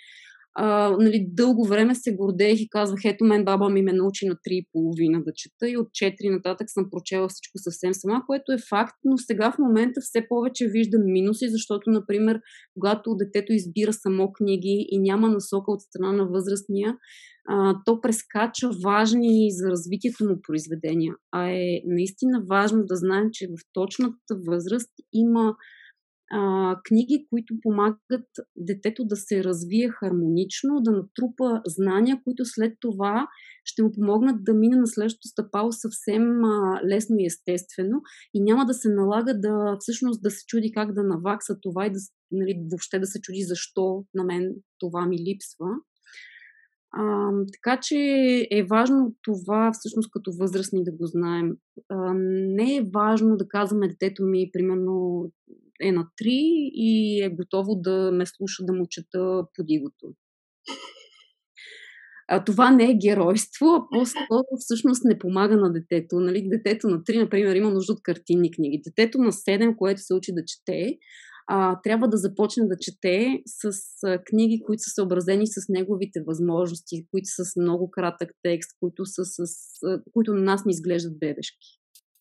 [0.61, 4.35] а, нали, дълго време се гордеех и казвах, ето мен баба ми ме научи на
[4.35, 8.97] 3,5 да чета и от 4 нататък съм прочела всичко съвсем сама, което е факт,
[9.05, 12.41] но сега в момента все повече виждам минуси, защото, например,
[12.75, 16.97] когато детето избира само книги и няма насока от страна на възрастния,
[17.49, 21.15] а, то прескача важни за развитието му произведения.
[21.33, 25.55] А е наистина важно да знаем, че в точната възраст има
[26.31, 33.29] а, книги, които помагат детето да се развие хармонично, да натрупа знания, които след това
[33.65, 38.03] ще му помогнат да мине на следващото стъпало съвсем а, лесно и естествено
[38.35, 41.91] и няма да се налага да всъщност да се чуди как да навакса това и
[41.91, 41.99] да,
[42.31, 45.69] нали, въобще да се чуди защо на мен това ми липсва.
[46.93, 47.97] А, така че
[48.51, 51.57] е важно това всъщност като възрастни да го знаем.
[51.89, 55.25] А, не е важно да казваме детето ми, примерно,
[55.81, 56.29] е на 3
[56.75, 60.15] и е готово да ме слуша да му чета подигото.
[62.31, 66.21] А, това не е геройство, а по-скоро всъщност не помага на детето.
[66.21, 66.49] Нали?
[66.49, 68.83] Детето на 3, например, има нужда от картинни книги.
[68.85, 70.99] Детето на 7, което се учи да чете,
[71.47, 73.71] а, трябва да започне да чете с
[74.05, 79.07] а, книги, които са съобразени с неговите възможности, които са с много кратък текст, които,
[79.07, 79.39] са с,
[79.87, 81.79] а, които на нас ни изглеждат бебешки.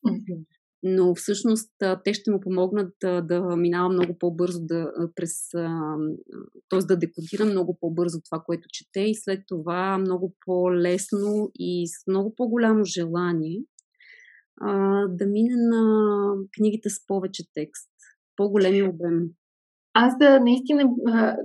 [0.07, 1.71] Mm-hmm но всъщност
[2.03, 5.49] те ще му помогнат да, да минава много по-бързо да, през,
[6.69, 6.79] т.е.
[6.79, 12.35] да декодира много по-бързо това, което чете и след това много по-лесно и с много
[12.35, 13.59] по-голямо желание
[15.09, 15.83] да мине на
[16.57, 17.91] книгите с повече текст,
[18.35, 19.21] по-големи обем.
[19.93, 20.83] Аз наистина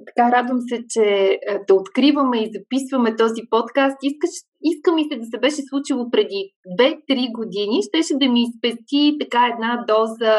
[0.07, 3.97] така радвам се, че да откриваме и записваме този подкаст.
[4.03, 4.31] Искаш,
[4.71, 6.41] иска ми се да се беше случило преди
[6.81, 7.77] 2-3 години.
[7.89, 10.37] Щеше да ми изпести така една доза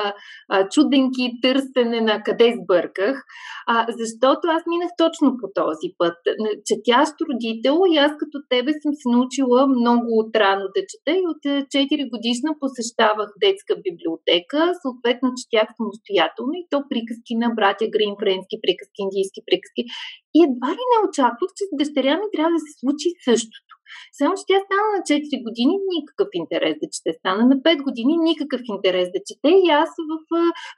[0.50, 3.16] а, чуденки търсене на къде сбърках.
[3.68, 6.18] А, защото аз минах точно по този път.
[6.70, 11.44] Четящ родител и аз като тебе съм се научила много отрано да чета и от
[11.44, 14.60] 4 годишна посещавах детска библиотека.
[14.84, 19.84] Съответно четях самостоятелно и то приказки на братя Грин, френски приказки, индийски приказки.
[20.38, 23.63] И едва ли не очаквах, че с дъщеря ми трябва да се случи същото.
[24.18, 27.12] Само, че тя стана на 4 години никакъв интерес да чете.
[27.20, 29.50] Стана на 5 години никакъв интерес да чете.
[29.66, 30.14] И аз в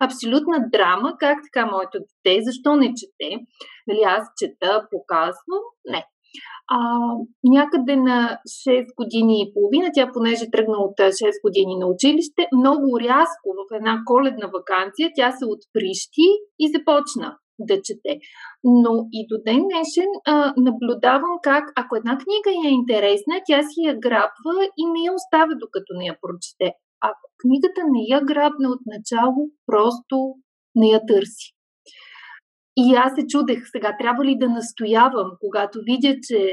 [0.06, 3.30] абсолютна драма, как така моето дете, защо не чете?
[3.88, 5.64] Дали аз чета, показвам?
[5.86, 6.02] Не.
[6.68, 6.78] А,
[7.44, 13.00] някъде на 6 години и половина, тя понеже тръгна от 6 години на училище, много
[13.00, 16.28] рязко в една коледна вакансия тя се отприщи
[16.60, 18.20] и започна да чете.
[18.64, 23.82] Но и до ден днешен а, наблюдавам как, ако една книга е интересна, тя си
[23.82, 26.74] я грабва и не я оставя докато не я прочете.
[27.02, 30.36] Ако книгата не я грабне от начало, просто
[30.76, 31.56] не я търси.
[32.78, 36.52] И аз се чудех сега, трябва ли да настоявам, когато видя, че,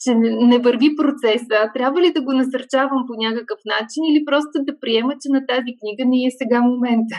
[0.00, 4.80] че не върви процеса, трябва ли да го насърчавам по някакъв начин или просто да
[4.80, 7.16] приема, че на тази книга не е сега момента.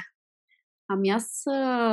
[0.90, 1.44] Ами аз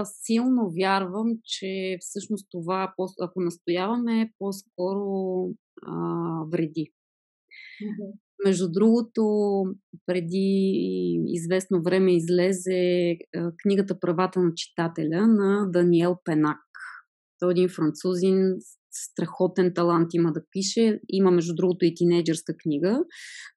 [0.05, 5.49] силно вярвам, че всъщност това, ако настояваме, по-скоро
[5.83, 5.95] а,
[6.53, 6.93] вреди.
[7.83, 8.13] Mm-hmm.
[8.45, 9.25] Между другото,
[10.07, 13.17] преди известно време излезе
[13.63, 16.59] книгата Правата на читателя на Даниел Пенак.
[17.39, 18.37] Той е един французин,
[18.91, 21.01] страхотен талант има да пише.
[21.09, 23.05] Има, между другото, и тинейджърска книга.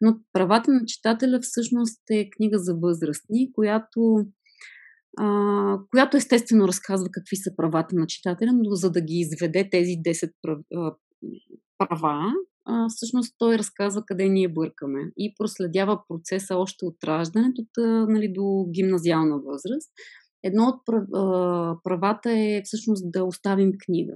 [0.01, 4.25] Но Правата на читателя всъщност е книга за възрастни, която
[5.17, 9.91] а, която естествено разказва какви са правата на читателя, но за да ги изведе тези
[9.91, 10.31] 10
[11.77, 12.33] права,
[12.65, 17.65] а, всъщност той разказва къде ние бъркаме и проследява процеса още от раждането
[18.07, 19.91] нали, до гимназиална възраст.
[20.43, 20.81] Едно от
[21.83, 24.13] правата е всъщност да оставим книга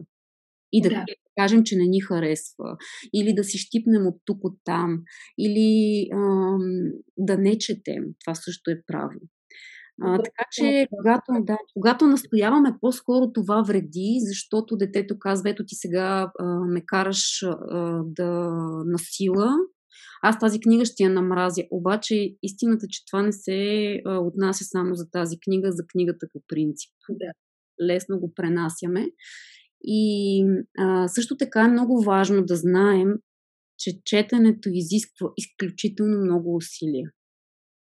[0.73, 1.05] и да, да.
[1.39, 2.77] кажем, че не ни харесва,
[3.13, 5.03] или да си щипнем от тук, от там,
[5.39, 8.03] или ам, да не четем.
[8.25, 9.19] Това също е право.
[10.03, 15.75] А, така че, когато, да, когато настояваме, по-скоро това вреди, защото детето казва, ето ти
[15.75, 18.49] сега а, ме караш а, да
[18.85, 19.49] насила,
[20.21, 21.63] аз тази книга ще я намразя.
[21.71, 26.41] Обаче истината, че това не се а, отнася само за тази книга, за книгата по
[26.47, 26.91] принцип.
[27.09, 27.31] Да.
[27.87, 29.07] Лесно го пренасяме.
[29.83, 30.45] И
[30.77, 33.09] а, също така е много важно да знаем,
[33.77, 37.11] че четенето изисква изключително много усилия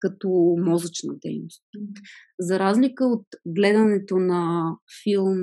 [0.00, 1.62] като мозъчна дейност.
[2.40, 5.38] За разлика от гледането на филм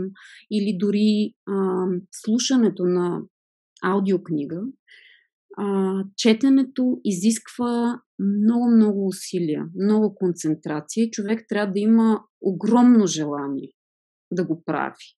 [0.51, 3.21] или дори а, слушането на
[3.83, 4.61] аудиокнига,
[5.57, 13.71] а, четенето изисква много-много усилия, много концентрация и човек трябва да има огромно желание
[14.31, 15.15] да го прави.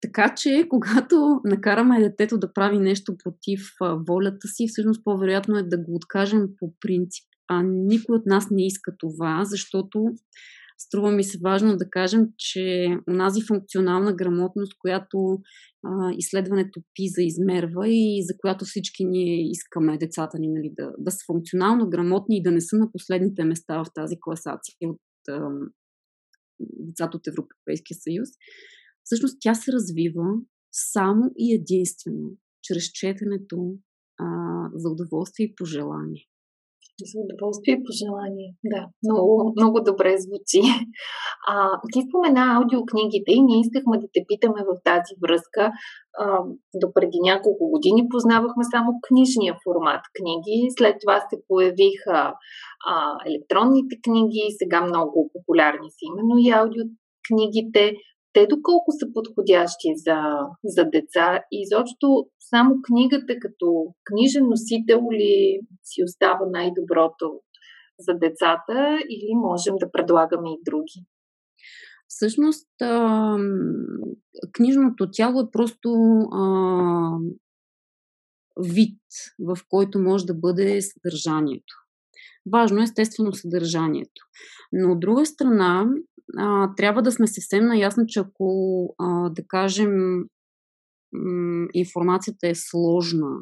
[0.00, 3.60] Така че, когато накараме детето да прави нещо против
[4.08, 7.27] волята си, всъщност по-вероятно е да го откажем по принцип.
[7.48, 10.04] А никой от нас не иска това, защото
[10.78, 15.38] струва ми се важно да кажем, че онази функционална грамотност, която
[15.86, 21.10] а, изследването ПИЗа измерва и за която всички ние искаме децата ни нали, да, да
[21.10, 25.50] са функционално грамотни и да не са на последните места в тази класация от а,
[26.60, 28.28] децата от Европейския съюз,
[29.04, 30.24] всъщност тя се развива
[30.72, 33.74] само и единствено чрез четенето
[34.18, 34.26] а,
[34.74, 36.24] за удоволствие и пожелание.
[37.04, 38.50] За удоволствие и пожелание.
[38.72, 40.62] Да, много, много добре звучи.
[41.48, 41.54] А,
[41.92, 45.72] ти спомена аудиокнигите и ние искахме да те питаме в тази връзка.
[46.82, 50.56] До преди няколко години познавахме само книжния формат книги.
[50.78, 52.18] След това се появиха
[52.90, 52.94] а,
[53.28, 57.84] електронните книги, сега много популярни са именно и аудиокнигите
[58.32, 60.18] те доколко са подходящи за,
[60.64, 67.40] за деца и изобщо само книгата като книжен носител ли си остава най-доброто
[67.98, 71.06] за децата или можем да предлагаме и други?
[72.08, 72.68] Всъщност,
[74.52, 75.88] книжното тяло е просто
[78.60, 79.00] вид,
[79.38, 81.74] в който може да бъде съдържанието.
[82.52, 84.22] Важно е естествено съдържанието.
[84.72, 85.86] Но от друга страна,
[86.36, 90.18] а, трябва да сме съвсем наясни, че ако, а, да кажем,
[91.12, 93.36] м- информацията е сложна,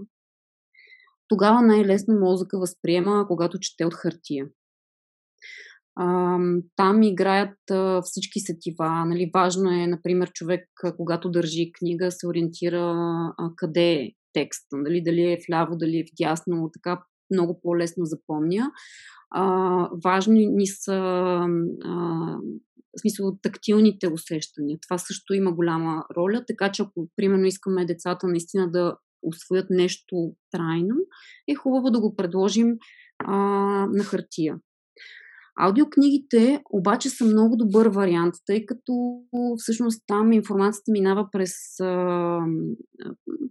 [1.28, 4.46] тогава най-лесно мозъка възприема, когато чете от хартия.
[5.98, 6.38] А,
[6.76, 9.04] там играят а, всички сетива.
[9.06, 9.30] Нали?
[9.34, 12.94] Важно е, например, човек, когато държи книга, се ориентира
[13.38, 14.76] а, къде е текста.
[14.76, 15.02] Нали?
[15.02, 16.70] Дали е вляво, дали е вдясно.
[16.72, 18.70] Така много по-лесно запомня.
[19.30, 19.44] А,
[20.04, 20.94] важни ни са
[21.84, 22.38] а,
[22.96, 24.78] в смисъл тактилните усещания.
[24.88, 30.34] Това също има голяма роля, така че ако, примерно, искаме децата наистина да освоят нещо
[30.50, 30.94] трайно,
[31.48, 32.76] е хубаво да го предложим
[33.18, 33.36] а,
[33.86, 34.58] на хартия.
[35.58, 39.22] Аудиокнигите обаче са много добър вариант, тъй като
[39.56, 42.38] всъщност там информацията минава през, а,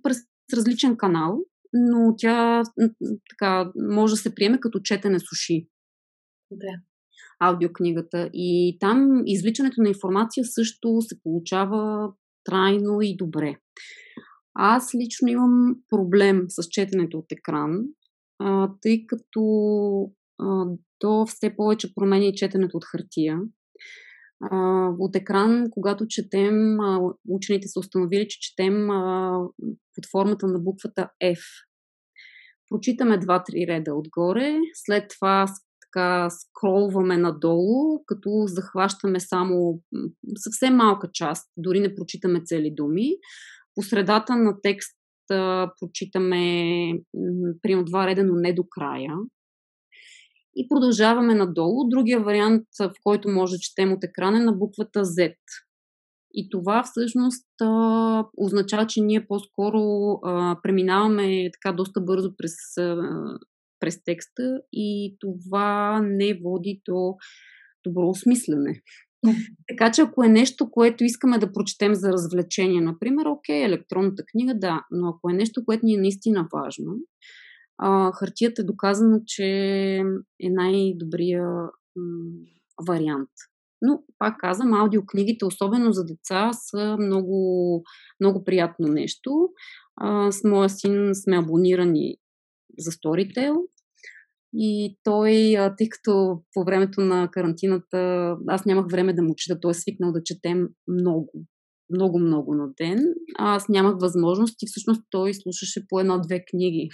[0.04, 0.18] през
[0.54, 1.40] различен канал,
[1.74, 2.64] но тя
[3.30, 5.68] така може да се приеме като четене с уши.
[6.52, 6.68] Да
[7.40, 8.30] аудиокнигата.
[8.34, 12.12] И там извличането на информация също се получава
[12.44, 13.56] трайно и добре.
[14.54, 17.82] Аз лично имам проблем с четенето от екран,
[18.40, 19.42] а, тъй като
[20.42, 20.66] а,
[21.00, 23.40] то все повече променя и четенето от хартия.
[24.42, 29.40] А, от екран, когато четем, а, учените са установили, че четем а,
[29.96, 31.42] под формата на буквата F.
[32.70, 35.46] Прочитаме два-три реда отгоре, след това
[35.96, 39.80] така скролваме надолу, като захващаме само
[40.38, 43.10] съвсем малка част, дори не прочитаме цели думи.
[43.76, 44.98] По средата на текст
[45.80, 46.92] прочитаме
[47.62, 49.12] примерно два реда, но не до края.
[50.56, 51.90] И продължаваме надолу.
[51.90, 55.36] Другия вариант, в който може да четем от екрана е на буквата Z.
[56.34, 59.80] И това всъщност а, означава, че ние по-скоро
[60.24, 62.98] а, преминаваме така доста бързо през а,
[63.80, 67.16] през текста и това не води до
[67.84, 68.82] добро осмислене.
[69.68, 74.54] Така че ако е нещо, което искаме да прочетем за развлечение, например, окей, електронната книга,
[74.56, 76.96] да, но ако е нещо, което ни е наистина важно,
[77.78, 79.46] а, хартията е доказано, че
[80.42, 81.48] е най-добрия
[81.96, 82.46] м-
[82.88, 83.30] вариант
[83.82, 87.84] Но, пак казвам, аудиокнигите, особено за деца, са много,
[88.20, 89.50] много приятно нещо.
[89.96, 92.18] А, с моя син сме абонирани
[92.78, 93.56] за Storytel.
[94.54, 99.72] И той, тъй като по времето на карантината аз нямах време да му чета, той
[99.72, 101.32] е свикнал да четем много,
[101.94, 103.04] много, много на ден.
[103.38, 106.90] Аз нямах възможност и всъщност той слушаше по една-две книги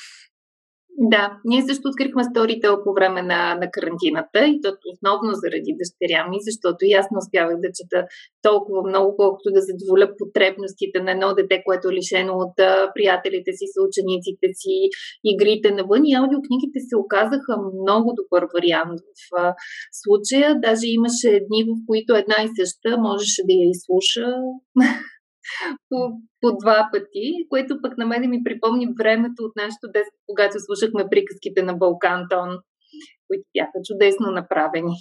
[0.98, 6.28] да, ние също открихме Storytel по време на, на карантината и то основно заради дъщеря
[6.30, 8.00] ми, защото и аз не успявах да чета
[8.42, 12.56] толкова много, колкото да задоволя потребностите на едно дете, което е лишено от
[12.96, 14.76] приятелите си, съучениците си,
[15.32, 16.02] игрите навън.
[16.06, 19.54] И аудиокнигите се оказаха много добър вариант в
[20.02, 20.60] случая.
[20.66, 24.28] Даже имаше дни, в които една и съща можеше да я изслуша
[25.90, 25.98] по,
[26.42, 31.10] по два пъти, което пък на мен ми припомни времето от нашото детство, когато слушахме
[31.10, 32.50] приказките на Балкантон,
[33.28, 34.96] които бяха чудесно направени.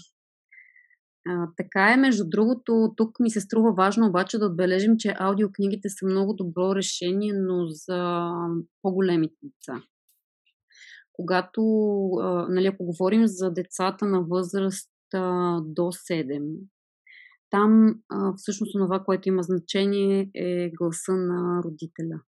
[1.29, 5.89] А, така е, между другото, тук ми се струва важно обаче да отбележим, че аудиокнигите
[5.89, 8.31] са много добро решение, но за
[8.83, 9.83] по-големите деца.
[11.13, 11.63] Когато,
[12.21, 16.57] а, нали, ако говорим за децата на възраст а, до 7,
[17.51, 22.21] там а, всъщност това, което има значение е гласа на родителя.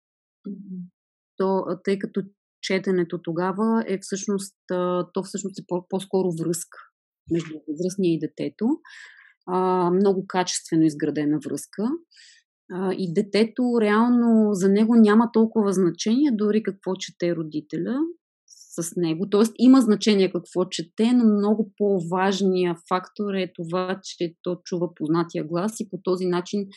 [0.47, 0.82] Mm-hmm.
[1.38, 2.22] То, тъй като
[2.61, 4.55] четенето тогава е всъщност,
[5.13, 6.78] то всъщност е по- по-скоро връзка
[7.32, 8.65] между възрастния и детето.
[9.47, 11.84] А, много качествено изградена връзка.
[12.72, 17.99] А, и детето реално за него няма толкова значение дори какво чете родителя,
[18.80, 19.30] с него.
[19.30, 25.43] Тоест има значение какво чете, но много по-важният фактор е това, че то чува познатия
[25.43, 26.67] глас и по този начин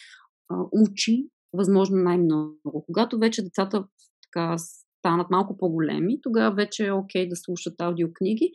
[0.48, 2.84] а, учи възможно най-много.
[2.86, 3.84] Когато вече децата
[4.22, 8.50] така станат малко по-големи, тогава вече е окей да слушат аудиокниги,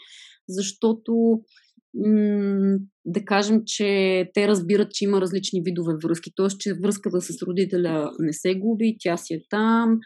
[0.49, 1.41] защото
[3.05, 6.47] да кажем, че те разбират, че има различни видове връзки, т.е.
[6.59, 9.99] че връзката с родителя не се губи, тя си е там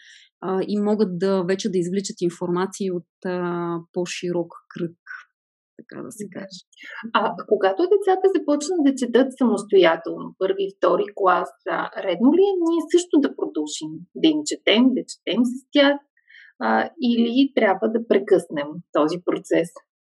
[0.45, 4.97] а, и могат да вече да извличат информации от а, по-широк кръг,
[5.77, 6.59] така да се каже.
[7.13, 12.81] А когато децата започнат да четат самостоятелно, първи, втори клас, а, редно ли е ние
[12.93, 15.97] също да продължим да им четем, да четем с тях
[16.59, 19.69] а, или трябва да прекъснем този процес?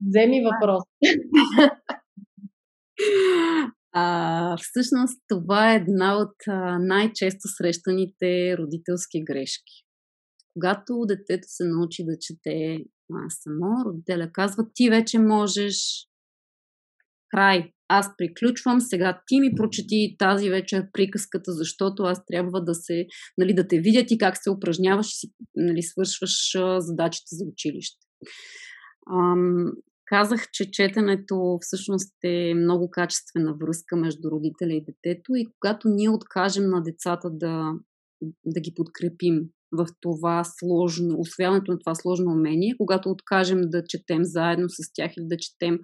[0.08, 0.84] Вземи въпрос.
[3.94, 9.87] А, всъщност това е една от а, най-често срещаните родителски грешки.
[10.58, 12.78] Когато детето се научи да чете
[13.30, 15.76] само, родителя казва, ти вече можеш,
[17.30, 23.06] край, аз приключвам, сега ти ми прочети тази вечер приказката, защото аз трябва да се,
[23.38, 28.08] нали, да те видя ти как се упражняваш и нали, свършваш задачите за училище.
[29.14, 29.72] Ам,
[30.06, 36.10] казах, че четенето всъщност е много качествена връзка между родителя и детето и когато ние
[36.10, 37.72] откажем на децата да,
[38.46, 44.24] да ги подкрепим в това сложно, освояването на това сложно умение, когато откажем да четем
[44.24, 45.80] заедно с тях или да четем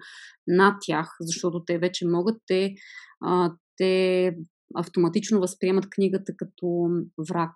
[0.46, 2.74] на тях, защото те вече могат, те,
[3.20, 4.32] а, те
[4.74, 6.88] автоматично възприемат книгата като
[7.28, 7.54] враг,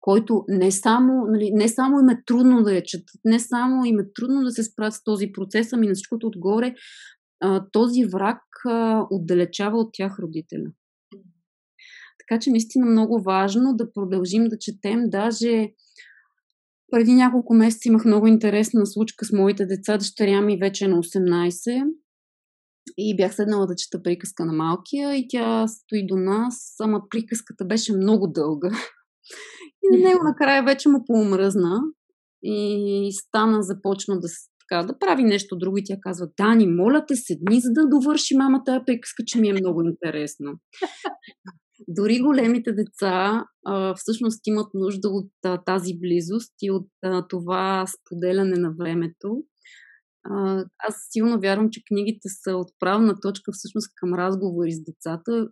[0.00, 3.98] който не само, нали, не само им е трудно да я четат, не само им
[3.98, 6.74] е трудно да се справят с този процес, ами на всичкото отгоре
[7.40, 10.70] а, този враг а, отдалечава от тях родителя.
[12.30, 15.10] Така че наистина много важно да продължим да четем.
[15.10, 15.68] Даже
[16.92, 19.98] преди няколко месеца имах много интересна случка с моите деца.
[19.98, 21.84] Дъщеря ми вече е на 18
[22.98, 27.64] и бях седнала да чета приказка на малкия и тя стои до нас, ама приказката
[27.64, 28.70] беше много дълга.
[29.82, 31.80] И на него накрая вече му поумръзна
[32.42, 37.60] и стана, започна да, да прави нещо друго и тя казва, Дани, моля те, седни,
[37.60, 40.52] за да довърши мама тая приказка, че ми е много интересно.
[41.88, 47.84] Дори големите деца а, всъщност имат нужда от а, тази близост и от а, това
[47.86, 49.42] споделяне на времето.
[50.24, 55.48] А, аз силно вярвам, че книгите са отправна точка всъщност към разговори с децата,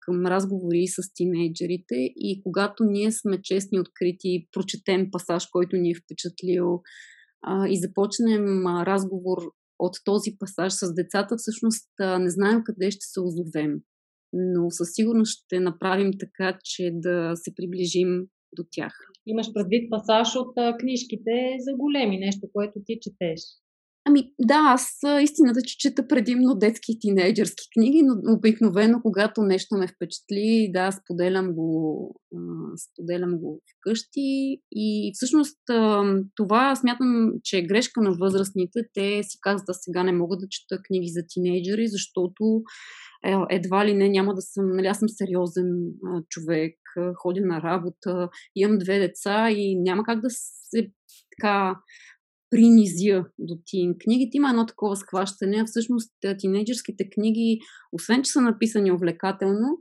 [0.00, 5.94] към разговори с тинейджерите и когато ние сме честни, открити, прочетем пасаж, който ни е
[6.04, 6.82] впечатлил
[7.42, 9.38] а, и започнем а, разговор
[9.78, 13.80] от този пасаж с децата, всъщност а, не знаем къде ще се озовем
[14.34, 18.26] но със сигурност ще направим така, че да се приближим
[18.56, 18.92] до тях.
[19.26, 23.40] Имаш предвид пасаж от книжките за големи, нещо, което ти четеш.
[24.06, 29.74] Ами да, аз истината, че чета предимно детски и тинейджърски книги, но обикновено, когато нещо
[29.74, 32.20] ме впечатли, да, споделям го,
[32.90, 34.58] споделям го вкъщи.
[34.72, 35.58] И всъщност
[36.36, 38.80] това смятам, че е грешка на възрастните.
[38.94, 42.62] Те си казват, аз сега не мога да чета книги за тинейджери, защото
[43.26, 45.66] е, едва ли не няма да съм, нали аз съм сериозен
[46.28, 46.74] човек,
[47.22, 50.90] ходя на работа, имам две деца и няма как да се
[51.36, 51.76] така
[52.54, 54.36] принизя до тин книгите.
[54.36, 57.58] Има едно такова схващане, всъщност тинейджърските книги,
[57.92, 59.78] освен че са написани увлекателно,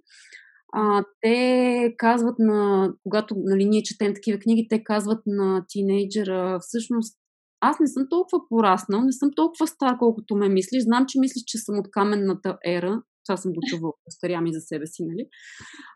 [0.76, 7.18] а, те казват на, когато нали, ние четем такива книги, те казват на тинейджера, всъщност
[7.62, 10.84] аз не съм толкова пораснал, не съм толкова стар, колкото ме мислиш.
[10.84, 13.02] Знам, че мислиш, че съм от каменната ера.
[13.28, 15.26] Това съм го чувала, старя ми за себе си, нали?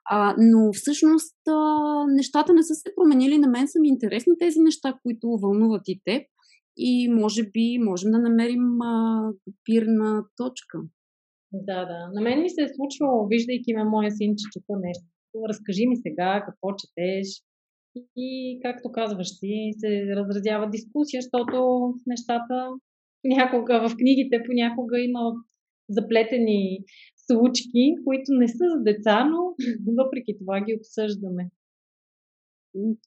[0.10, 1.56] А, но всъщност а,
[2.08, 3.38] нещата не са се променили.
[3.38, 6.24] На мен са ми интересни тези неща, които вълнуват и теб
[6.78, 9.24] и може би можем да намерим а,
[9.64, 10.78] пирна точка.
[11.54, 12.10] Да, да.
[12.14, 15.06] На мен ми се е случвало, виждайки ме моя син, че чета нещо.
[15.50, 17.28] Разкажи ми сега какво четеш.
[18.16, 22.70] И, както казваш ти, се разразява дискусия, защото нещата
[23.26, 25.34] някога в книгите понякога има
[25.90, 26.80] заплетени
[27.28, 29.56] случки, които не са за деца, но
[30.04, 31.50] въпреки това ги обсъждаме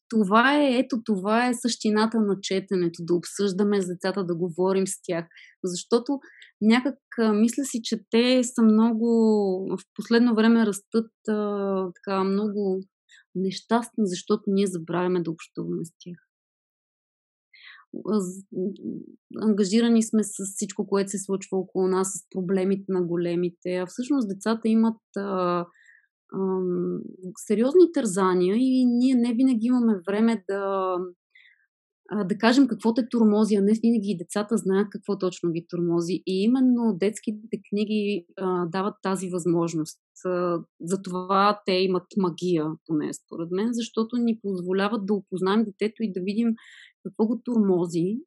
[0.09, 4.93] това е, ето това е същината на четенето, да обсъждаме с децата, да говорим с
[5.03, 5.27] тях.
[5.65, 6.21] Защото
[6.61, 6.99] някак
[7.35, 9.07] мисля си, че те са много,
[9.71, 12.81] в последно време растат а, така много
[13.35, 16.17] нещастни, защото ние забравяме да общуваме с тях.
[19.43, 24.29] Ангажирани сме с всичко, което се случва около нас, с проблемите на големите, а всъщност
[24.29, 25.67] децата имат а,
[27.37, 30.97] сериозни тързания и ние не винаги имаме време да,
[32.25, 36.23] да кажем какво те турмози, а не винаги децата знаят какво точно ги турмози.
[36.27, 40.01] И именно детските книги а, дават тази възможност.
[40.81, 46.21] Затова те имат магия, поне според мен, защото ни позволяват да опознаем детето и да
[46.21, 46.55] видим
[47.03, 48.19] какво го турмози,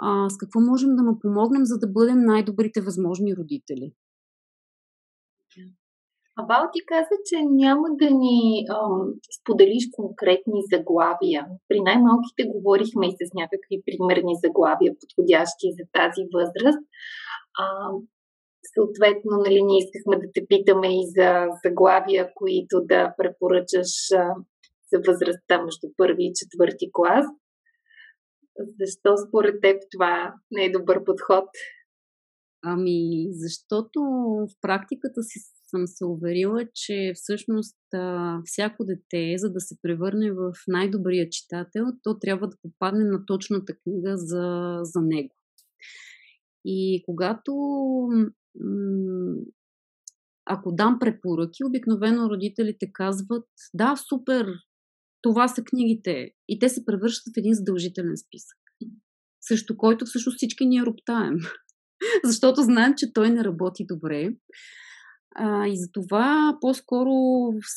[0.00, 3.92] а, с какво можем да му помогнем, за да бъдем най-добрите възможни родители.
[6.36, 11.46] А ти каза, че няма да ни ам, споделиш конкретни заглавия.
[11.68, 16.84] При най-малките говорихме и с някакви примерни заглавия, подходящи за тази възраст.
[17.62, 17.64] А,
[18.74, 21.28] съответно, нали, ние искахме да те питаме и за
[21.64, 24.34] заглавия, които да препоръчаш а,
[24.90, 27.26] за възрастта между първи и четвърти клас.
[28.80, 31.48] Защо според теб това не е добър подход?
[32.64, 34.00] Ами, защото
[34.50, 35.38] в практиката си
[35.76, 41.84] съм се уверила, че всъщност а, всяко дете, за да се превърне в най-добрия читател,
[42.02, 45.34] то трябва да попадне на точната книга за, за него.
[46.64, 47.52] И когато
[48.60, 49.34] м-
[50.46, 54.46] ако дам препоръки, обикновено родителите казват, да, супер,
[55.22, 56.30] това са книгите.
[56.48, 58.58] И те се превръщат в един задължителен списък.
[59.40, 61.34] Също който всъщност всички ние роптаем.
[62.24, 64.34] Защото знаем, че той не работи добре.
[65.34, 67.12] А, и затова по-скоро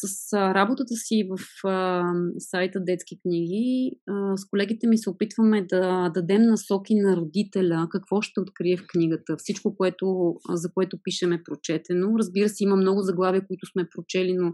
[0.01, 2.03] с а, работата си в а,
[2.39, 8.21] сайта Детски книги а, с колегите ми се опитваме да дадем насоки на родителя какво
[8.21, 9.35] ще открие в книгата.
[9.37, 12.17] Всичко, което, за което пишеме прочетено.
[12.17, 14.53] Разбира се, има много заглавия, които сме прочели, но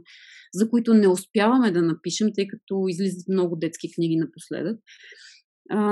[0.53, 4.79] за които не успяваме да напишем, тъй като излизат много детски книги напоследък.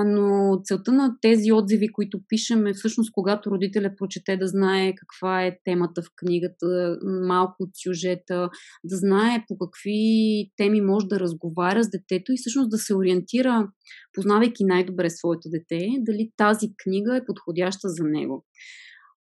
[0.06, 5.46] Но целта на тези отзиви, които пишем е всъщност когато родителя прочете да знае каква
[5.46, 6.98] е темата в книгата,
[7.28, 8.50] малко от сюжета,
[8.84, 13.70] да знае по какви теми може да разговаря с детето и всъщност да се ориентира,
[14.14, 18.46] познавайки най-добре своето дете, дали тази книга е подходяща за него.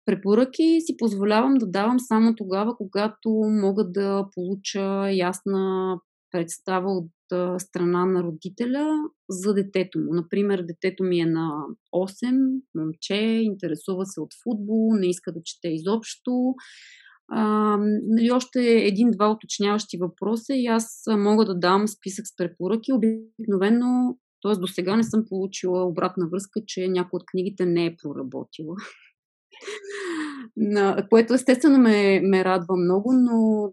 [0.06, 5.96] Препоръки си позволявам да давам само тогава, когато мога да получа ясна
[6.30, 7.10] представа от
[7.58, 8.86] страна на родителя
[9.28, 10.14] за детето му.
[10.14, 11.64] Например, детето ми е на
[11.94, 16.54] 8, момче, интересува се от футбол, не иска да чете изобщо.
[17.30, 22.92] А, нали, още един-два уточняващи въпроса и аз мога да дам списък с препоръки.
[22.92, 24.52] Обикновено, т.е.
[24.52, 28.76] до сега не съм получила обратна връзка, че някой от книгите не е проработила.
[31.10, 33.68] Което естествено ме, ме радва много, но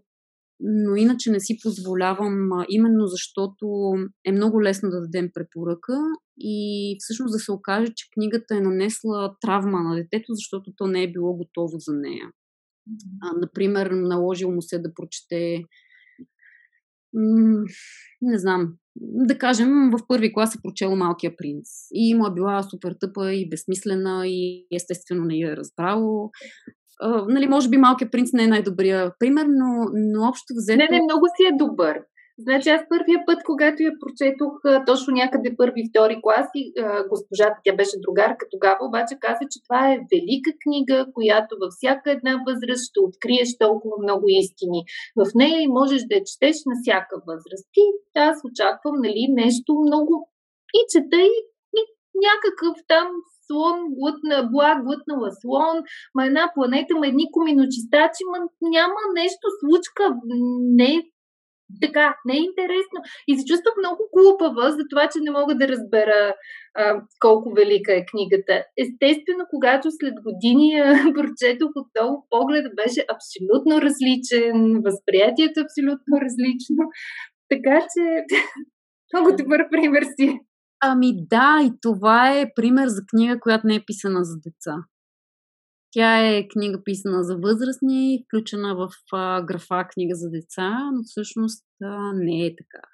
[0.60, 3.92] но иначе не си позволявам, именно защото
[4.24, 5.98] е много лесно да дадем препоръка
[6.38, 11.02] и всъщност да се окаже, че книгата е нанесла травма на детето, защото то не
[11.02, 12.30] е било готово за нея.
[13.22, 15.64] А, например, наложил му се да прочете
[18.22, 21.68] не знам, да кажем, в първи клас е прочело Малкия принц.
[21.92, 26.30] И му е била супер тъпа и безсмислена и естествено не я е разбрало.
[27.28, 30.78] Нали, може би Малкият принц не е най-добрия пример, но, но общо взето...
[30.78, 31.96] Не, не, много си е добър.
[32.38, 34.54] Значи аз първия път, когато я прочетох
[34.86, 36.72] точно някъде първи, втори клас и
[37.12, 42.06] госпожата, тя беше другарка тогава, обаче каза, че това е велика книга, която във всяка
[42.10, 44.80] една възраст ще откриеш толкова много истини.
[45.20, 47.68] В нея и можеш да я четеш на всяка възраст.
[47.82, 47.84] И
[48.28, 50.12] аз очаквам нали, нещо много
[50.78, 51.36] и чета и
[52.28, 53.08] някакъв там
[53.46, 55.76] слон, глътна, бла, глътнала слон,
[56.14, 60.02] ма една планета, ма едни коминочистачи, ма няма нещо случка,
[60.60, 61.02] не
[61.80, 62.98] така, не е интересно.
[63.28, 66.34] И се чувствах много глупава за това, че не мога да разбера
[66.74, 68.64] а, колко велика е книгата.
[68.84, 70.84] Естествено, когато след години я
[71.14, 76.82] прочетох отново, погледът беше абсолютно различен, възприятието е абсолютно различно.
[77.48, 78.02] Така че,
[79.12, 80.40] много добър пример си.
[80.80, 84.76] Ами да, и това е пример за книга, която не е писана за деца.
[85.90, 91.64] Тя е книга писана за възрастни, включена в а, графа книга за деца, но всъщност
[91.82, 92.88] а, не е така.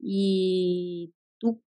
[0.00, 1.12] И
[1.46, 1.60] тук,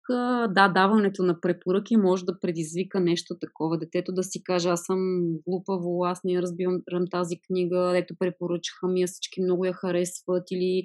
[0.49, 3.78] да, даването на препоръки може да предизвика нещо такова.
[3.78, 4.99] Детето да си каже, аз съм
[5.47, 10.84] глупаво, аз не разбирам тази книга, ето препоръчаха ми, всички много я харесват или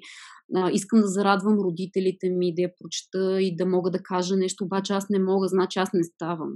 [0.55, 4.65] а, искам да зарадвам родителите ми, да я прочета и да мога да кажа нещо,
[4.65, 6.53] обаче аз не мога, значи аз не ставам.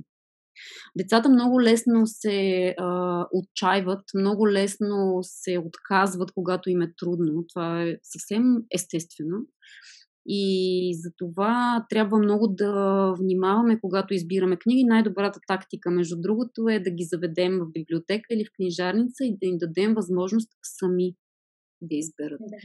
[0.99, 7.45] Децата много лесно се а, отчаиват, много лесно се отказват, когато им е трудно.
[7.55, 9.37] Това е съвсем естествено.
[10.29, 14.85] И за това трябва много да внимаваме, когато избираме книги.
[14.85, 19.47] Най-добрата тактика, между другото, е да ги заведем в библиотека или в книжарница и да
[19.47, 21.14] им дадем възможност сами
[21.83, 22.41] да изберат.
[22.41, 22.57] Да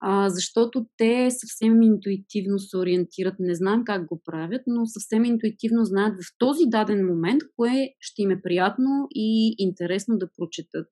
[0.00, 5.84] а, защото те съвсем интуитивно се ориентират, не знам как го правят, но съвсем интуитивно
[5.84, 10.86] знаят в този даден момент кое ще им е приятно и интересно да прочетат.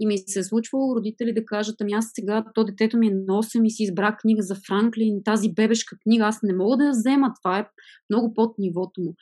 [0.00, 3.10] И ми се е случвало родители да кажат, ами аз сега, то детето ми е
[3.10, 6.84] на 8 и си избра книга за Франклин, тази бебешка книга, аз не мога да
[6.84, 7.68] я взема, това е
[8.10, 9.14] много под нивото му.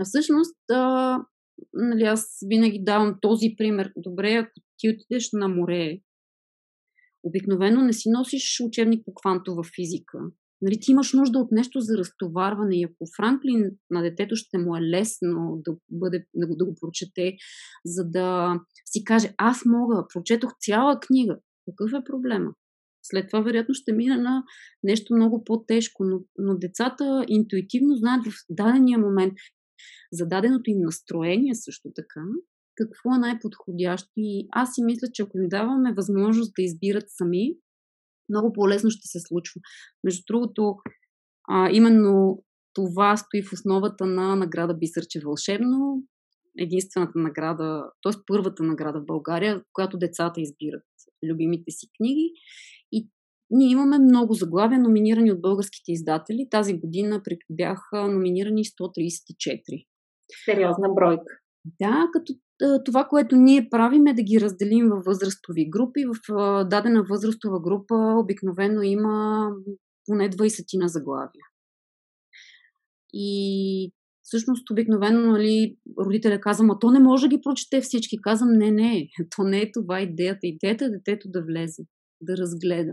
[0.00, 1.18] А всъщност, а,
[1.72, 3.92] нали, аз винаги давам този пример.
[3.96, 5.98] Добре, ако ти отидеш на море
[7.22, 10.18] Обикновено не си носиш учебник по квантова физика.
[10.62, 14.76] Нали, ти имаш нужда от нещо за разтоварване и ако Франклин на детето ще му
[14.76, 17.36] е лесно да, бъде, да, го, да го прочете,
[17.84, 21.38] за да си каже, аз мога, прочетох цяла книга.
[21.66, 22.52] Какъв е проблема?
[23.02, 24.42] След това, вероятно, ще мина на
[24.82, 29.34] нещо много по-тежко, но, но децата интуитивно знаят в дадения момент
[30.12, 32.20] за даденото им настроение също така,
[32.76, 34.10] какво е най-подходящо.
[34.16, 37.54] И аз си мисля, че ако им даваме възможност да избират сами,
[38.28, 39.60] много по-лесно ще се случва.
[40.04, 40.76] Между другото,
[41.48, 42.42] а, именно
[42.74, 46.02] това стои в основата на награда Бисърче вълшебно.
[46.58, 48.12] Единствената награда, т.е.
[48.26, 50.84] първата награда в България, която децата избират
[51.30, 52.32] любимите си книги.
[52.92, 53.08] И
[53.50, 56.48] ние имаме много заглавия, номинирани от българските издатели.
[56.50, 59.86] Тази година бяха номинирани 134.
[60.44, 61.38] Сериозна бройка.
[61.80, 62.32] Да, като
[62.84, 66.04] това, което ние правим е да ги разделим в възрастови групи.
[66.04, 66.14] В
[66.64, 69.48] дадена възрастова група обикновено има
[70.06, 71.44] поне 20 на заглавия.
[73.12, 73.92] И
[74.22, 78.16] всъщност обикновено нали, родителя казва, а то не може да ги прочете всички.
[78.22, 80.46] Казвам, не, не, то не е това идеята.
[80.46, 81.82] Идеята е детето да влезе,
[82.20, 82.92] да разгледа,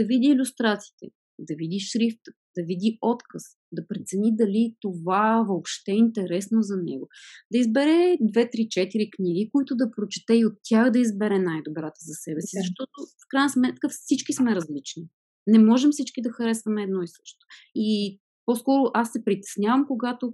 [0.00, 1.06] да види иллюстрациите,
[1.38, 3.42] да види шрифта, да види отказ,
[3.72, 7.08] да прецени дали това въобще е интересно за него.
[7.52, 12.40] Да избере 2-3-4 книги, които да прочете и от тях да избере най-добрата за себе
[12.40, 12.92] си, защото
[13.24, 15.08] в крайна сметка всички сме различни.
[15.46, 17.46] Не можем всички да харесваме едно и също.
[17.74, 20.32] И по-скоро аз се притеснявам, когато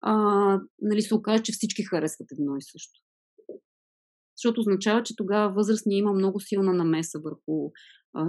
[0.00, 0.14] а,
[0.80, 3.00] нали, се окаже, че всички харесват едно и също.
[4.36, 7.70] Защото означава, че тогава възрастния има много силна намеса върху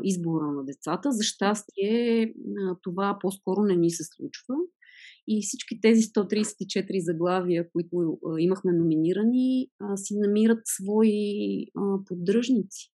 [0.04, 1.12] избора на децата.
[1.12, 2.34] За щастие
[2.82, 4.56] това по-скоро не ни се случва.
[5.28, 11.66] И всички тези 134 заглавия, които имахме номинирани, си намират свои
[12.06, 12.90] поддръжници.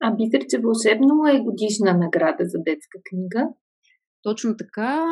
[0.00, 3.48] А Бисер, че вълшебно е годишна награда за детска книга.
[4.22, 5.04] Точно така.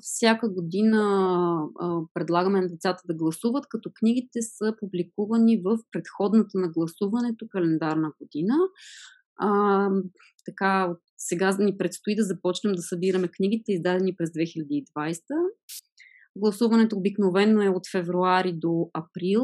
[0.00, 1.68] Всяка година
[2.14, 8.54] предлагаме на децата да гласуват, като книгите са публикувани в предходната на гласуването календарна година.
[10.46, 15.20] Така, от сега ни предстои да започнем да събираме книгите, издадени през 2020.
[16.36, 19.42] Гласуването обикновено е от февруари до април.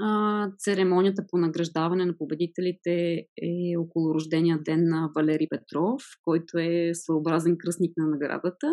[0.00, 6.90] а, церемонията по награждаване на победителите е около рождения ден на Валери Петров, който е
[6.94, 8.72] своеобразен кръстник на наградата.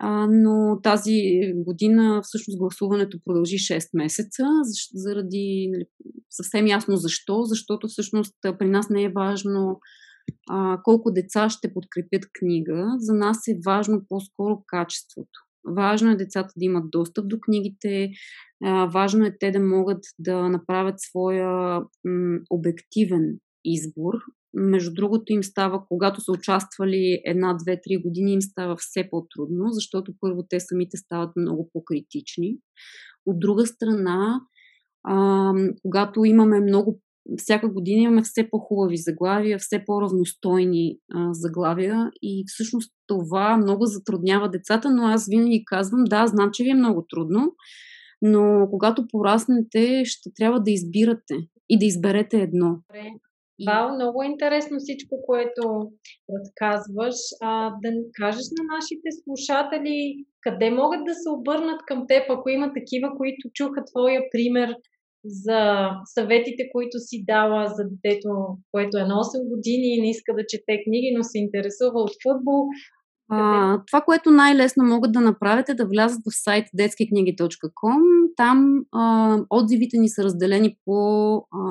[0.00, 1.12] А, но тази
[1.54, 4.44] година всъщност гласуването продължи 6 месеца,
[4.94, 5.84] заради нали,
[6.30, 9.80] съвсем ясно защо, защото всъщност при нас не е важно
[10.50, 12.94] а, колко деца ще подкрепят книга.
[12.98, 15.40] За нас е важно по-скоро качеството.
[15.68, 18.10] Важно е децата да имат достъп до книгите,
[18.64, 24.14] а, важно е те да могат да направят своя м, обективен избор.
[24.54, 29.64] Между другото им става, когато са участвали една, две, три години, им става все по-трудно,
[29.70, 32.56] защото първо те самите стават много по-критични.
[33.26, 34.40] От друга страна,
[35.04, 35.52] а,
[35.82, 37.00] когато имаме много
[37.36, 44.50] всяка година имаме все по-хубави заглавия, все по-равностойни а, заглавия и всъщност това много затруднява
[44.50, 47.52] децата, но аз винаги казвам, да, знам, че ви е много трудно,
[48.22, 51.34] но когато пораснете, ще трябва да избирате
[51.68, 52.78] и да изберете едно.
[53.66, 55.90] Вау, много е интересно всичко, което
[56.34, 57.14] разказваш.
[57.42, 62.72] А, да кажеш на нашите слушатели къде могат да се обърнат към теб, ако има
[62.72, 64.76] такива, които чуха твоя пример
[65.26, 68.28] за съветите, които си дала за детето,
[68.72, 72.12] което е на 8 години и не иска да чете книги, но се интересува от
[72.22, 72.68] футбол.
[73.28, 78.00] А, това, което най-лесно могат да направят е да влязат в сайт детскикниги.com.
[78.36, 81.70] Там а, отзивите ни са разделени по а,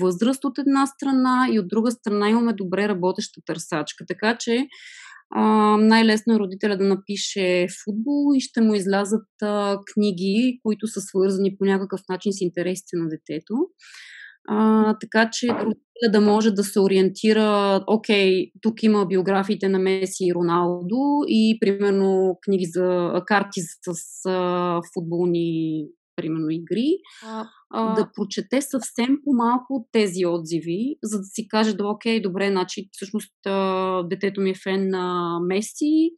[0.00, 4.04] възраст от една страна и от друга страна имаме добре работеща търсачка.
[4.08, 4.66] Така че
[5.30, 11.00] а, най-лесно е родителя да напише футбол и ще му излязат а, книги, които са
[11.00, 13.54] свързани по някакъв начин с интересите на детето.
[14.48, 20.24] А, така че родителя да може да се ориентира, окей, тук има биографиите на Меси
[20.24, 25.84] и Роналдо и примерно книги за карти с, а, футболни
[26.16, 26.98] примерно игри,
[27.70, 32.48] а, да прочете съвсем по-малко от тези отзиви, за да си каже, да, окей, добре,
[32.50, 36.10] значи всъщност а, детето ми е фен на Меси,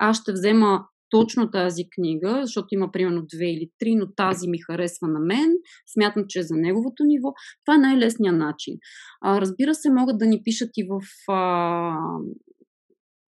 [0.00, 4.58] аз ще взема точно тази книга, защото има примерно две или три, но тази ми
[4.58, 5.50] харесва на мен,
[5.94, 7.32] смятам, че е за неговото ниво.
[7.64, 8.74] Това е най-лесният начин.
[9.22, 11.00] А, разбира се, могат да ни пишат и в
[11.32, 11.96] а,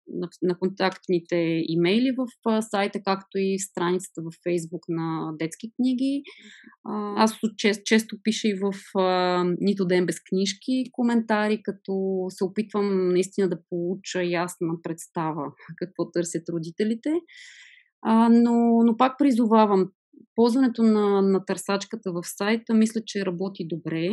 [0.09, 6.23] на, на контактните имейли в а, сайта, както и страницата в Фейсбук на детски книги.
[6.85, 12.45] А, аз често, често пиша и в а, Нито ден без книжки коментари, като се
[12.45, 17.11] опитвам наистина да получа ясна представа какво търсят родителите.
[18.03, 19.91] А, но, но пак призовавам,
[20.35, 24.11] ползването на, на търсачката в сайта мисля, че работи добре.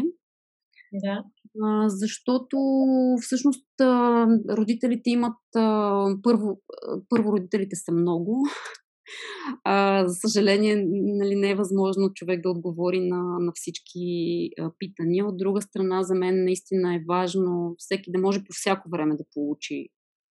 [0.94, 1.24] Да.
[1.64, 2.58] А, защото
[3.22, 6.62] всъщност а, родителите имат а, първо,
[7.10, 8.44] първо родителите са много.
[9.64, 15.26] А, за съжаление, нали, не е възможно човек да отговори на, на всички а, питания.
[15.26, 19.24] От друга страна, за мен наистина е важно всеки да може по всяко време да
[19.34, 19.88] получи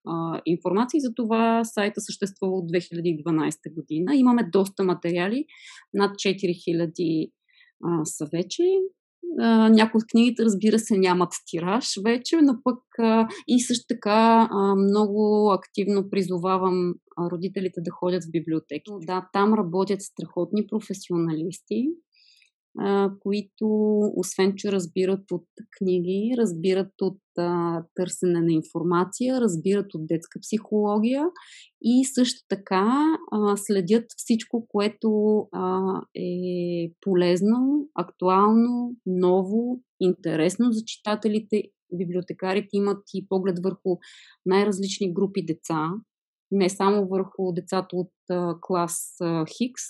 [0.07, 4.17] а, информация и за това сайта съществува от 2012 година.
[4.17, 5.45] Имаме доста материали,
[5.95, 7.31] над 4000
[7.85, 8.63] а, са вече.
[9.39, 14.49] А, някои от книгите, разбира се, нямат тираж вече, но пък а, и също така
[14.51, 16.95] а, много активно призовавам
[17.33, 18.91] родителите да ходят в библиотеки.
[19.07, 21.89] Да, там работят страхотни професионалисти,
[23.21, 23.67] които,
[24.17, 25.47] освен че разбират от
[25.79, 31.25] книги, разбират от а, търсене на информация, разбират от детска психология
[31.83, 35.81] и също така а, следят всичко, което а,
[36.17, 41.63] е полезно, актуално, ново, интересно за читателите.
[41.95, 43.97] Библиотекарите имат и поглед върху
[44.47, 45.91] най-различни групи деца,
[46.51, 49.83] не само върху децата от а, клас а, Хикс.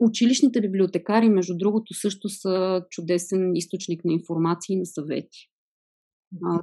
[0.00, 5.50] Училищните библиотекари, между другото, също са чудесен източник на информация и на съвети.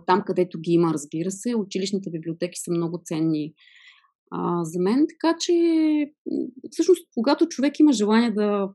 [0.07, 3.53] Там, където ги има, разбира се, училищните библиотеки са много ценни
[4.31, 5.05] а, за мен.
[5.09, 5.53] Така че,
[6.71, 8.69] всъщност, когато човек има желание да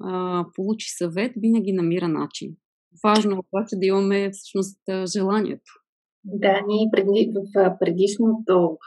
[0.00, 2.56] а, получи съвет, винаги намира начин.
[3.04, 4.80] Важно е обаче да имаме всъщност
[5.12, 5.72] желанието.
[6.24, 8.78] Да, ние преди, в предишното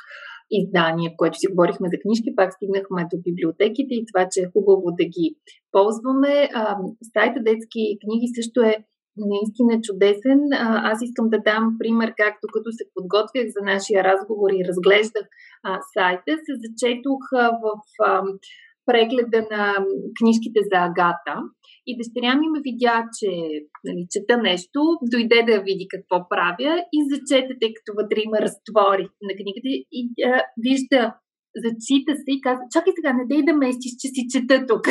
[0.51, 4.51] издание, в което си говорихме за книжки, пак стигнахме до библиотеките и това, че е
[4.53, 5.35] хубаво да ги
[5.71, 6.49] ползваме.
[6.53, 6.77] А,
[7.13, 8.75] сайта детски книги също е
[9.17, 10.39] наистина чудесен.
[10.91, 15.25] Аз искам да дам пример, както като се подготвях за нашия разговор и разглеждах
[15.63, 17.67] а, сайта, се зачетох а, в
[18.03, 18.23] а,
[18.85, 19.63] прегледа на
[20.19, 21.35] книжките за Агата
[21.88, 23.29] и дъщеря ми ме видя, че
[23.86, 24.79] нали, чета нещо,
[25.11, 30.01] дойде да види какво правя и зачете, тъй като вътре има разтвори на книгата и
[30.29, 31.01] а, вижда,
[31.63, 34.86] зачита се и казва, чакай сега, не дей да местиш, че си чета тук.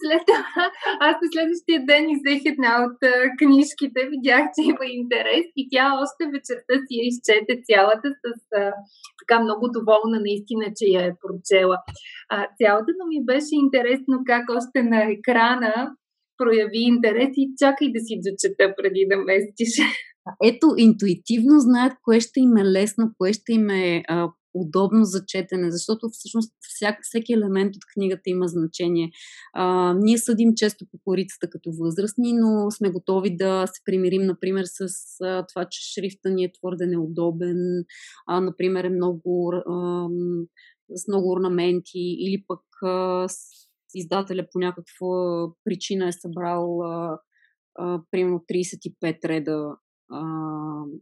[0.00, 0.64] След това,
[1.08, 3.00] аз на следващия ден изех една от
[3.40, 8.26] книжките, видях, че има интерес и тя още вечерта си я изчете цялата с
[8.60, 8.72] а,
[9.20, 11.78] така много доволна наистина, че я е прочела.
[12.28, 15.72] А, цялата, но ми беше интересно как още на екрана
[16.38, 19.72] прояви интерес и чакай да си дочета преди да местиш.
[20.44, 25.24] Ето, интуитивно знаят кое ще им е лесно, кое ще им е а, удобно за
[25.26, 29.10] четене, защото всъщност всяк, всеки елемент от книгата има значение.
[29.52, 34.64] А, ние съдим често по корицата като възрастни, но сме готови да се примирим, например,
[34.64, 34.88] с
[35.22, 37.84] а, това, че шрифта ни е твърде неудобен,
[38.26, 40.08] а, например, е много, а,
[40.94, 43.38] с много орнаменти или пък а, с
[43.94, 47.18] издателя по някаква причина е събрал а,
[47.78, 49.76] а, примерно 35 реда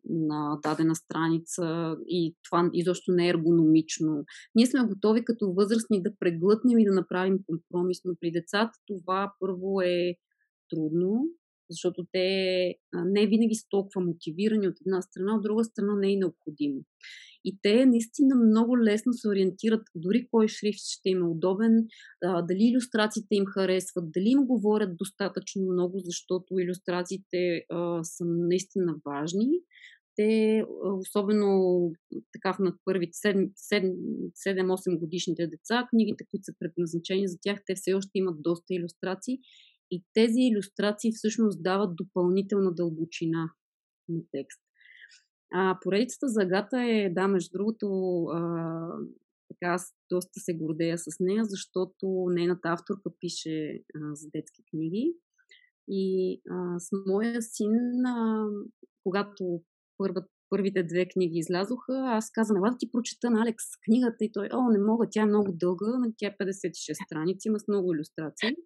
[0.09, 4.24] на дадена страница и това изобщо не е ергономично.
[4.55, 9.32] Ние сме готови като възрастни да преглътнем и да направим компромис, но при децата това
[9.40, 10.14] първо е
[10.70, 11.24] трудно,
[11.72, 16.16] защото те не винаги са толкова мотивирани от една страна, от друга страна не е
[16.16, 16.80] необходимо.
[17.44, 21.86] И те наистина много лесно се ориентират дори кой шрифт ще им е удобен,
[22.22, 27.64] дали иллюстрациите им харесват, дали им говорят достатъчно много, защото иллюстрациите
[28.02, 29.48] са наистина важни.
[30.16, 31.90] Те, особено
[32.32, 37.94] така в над първите 7-8 годишните деца, книгите, които са предназначени за тях, те все
[37.94, 39.38] още имат доста иллюстрации
[39.93, 43.51] и тези иллюстрации всъщност дават допълнителна дълбочина
[44.09, 44.61] на текст.
[45.55, 47.86] А поредицата за Агата е, да, между другото,
[48.24, 48.40] а,
[49.49, 55.14] така аз доста се гордея с нея, защото нейната авторка пише а, за детски книги.
[55.88, 58.47] И а, с моя син, а,
[59.05, 59.62] когато
[59.99, 64.49] първа, първите две книги излязоха, аз ела да ти прочета на Алекс книгата и той,
[64.53, 68.57] о, не мога, тя е много дълга, тя е 56 страници, има с много иллюстрации.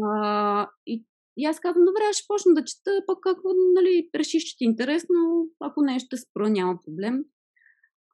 [0.00, 1.04] А, и
[1.36, 4.64] и аз казвам, добре, аз ще почна да чета, пък ако нали, решиш, че ти
[4.64, 7.24] е интересно, ако не, ще спра, няма проблем.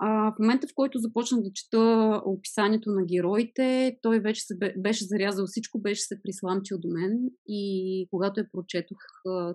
[0.01, 5.05] А, в момента, в който започнах да чета описанието на героите, той вече се беше
[5.05, 7.19] зарязал всичко, беше се присламчил до мен
[7.49, 8.99] и когато я прочетох,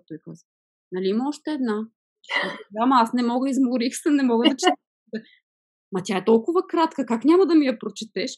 [0.08, 0.46] той каза,
[0.92, 1.88] нали има още една?
[2.82, 4.74] Ама аз не мога, изморих се, не мога да чета.
[5.92, 8.32] Ма тя е толкова кратка, как няма да ми я прочетеш?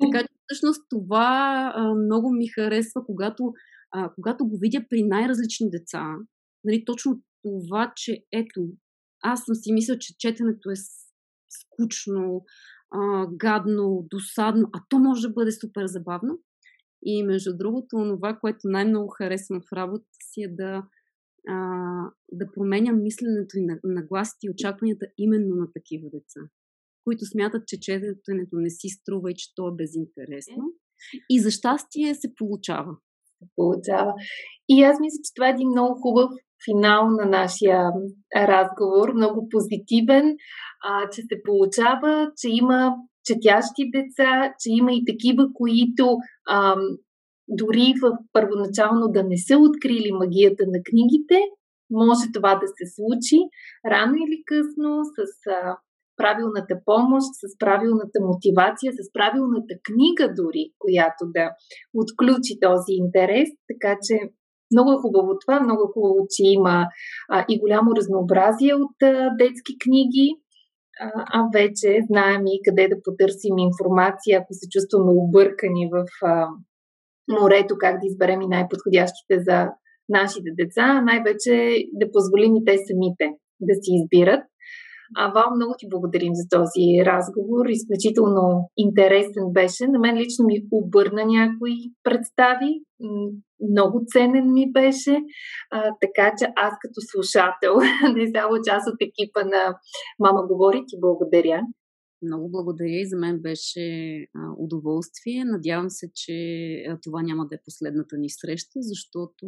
[0.00, 3.52] Така че всъщност това а, много ми харесва, когато
[3.92, 6.14] а, когато го видя при най-различни деца,
[6.64, 8.68] нали, точно това, че ето,
[9.22, 10.74] аз съм си мисля, че четенето е
[11.50, 12.44] скучно,
[12.90, 16.38] а, гадно, досадно, а то може да бъде супер забавно.
[17.04, 20.86] И между другото, това, което най-много харесвам в работата си е да,
[21.48, 21.56] а,
[22.32, 26.40] да променям мисленето и нагласите и очакванията именно на такива деца,
[27.04, 30.64] които смятат, че четенето не си струва и че то е безинтересно.
[31.30, 32.92] И за щастие се получава.
[33.56, 34.12] Получава.
[34.68, 36.30] И аз мисля, че това е един много хубав
[36.64, 37.90] финал на нашия
[38.36, 40.36] разговор, много позитивен,
[40.84, 42.94] а, че се получава, че има
[43.24, 46.16] четящи деца, че има и такива, които
[46.48, 46.76] а,
[47.48, 51.40] дори в първоначално да не са открили магията на книгите,
[51.90, 53.38] може това да се случи.
[53.86, 55.76] Рано или късно с а,
[56.22, 61.44] правилната помощ, с правилната мотивация, с правилната книга дори, която да
[62.00, 63.48] отключи този интерес.
[63.70, 64.14] Така че
[64.72, 66.76] много е хубаво това, много е хубаво, че има
[67.30, 69.12] а, и голямо разнообразие от а,
[69.42, 70.26] детски книги,
[71.00, 75.98] а, а вече знаем и къде да потърсим информация, ако се чувстваме объркани в
[76.32, 76.48] а,
[77.36, 79.58] морето, как да изберем и най-подходящите за
[80.08, 81.52] нашите деца, най-вече
[81.92, 83.26] да позволим и те самите
[83.60, 84.42] да си избират.
[85.16, 87.66] А, Вал, много ти благодарим за този разговор.
[87.68, 89.86] Изключително интересен беше.
[89.86, 92.70] На мен лично ми обърна някои представи.
[93.70, 95.18] Много ценен ми беше.
[95.70, 97.74] А, така че аз като слушател,
[98.16, 99.78] не само част от екипа на
[100.18, 101.60] Мама говори, ти благодаря.
[102.22, 104.26] Много благодаря и за мен беше
[104.58, 105.44] удоволствие.
[105.44, 109.46] Надявам се, че това няма да е последната ни среща, защото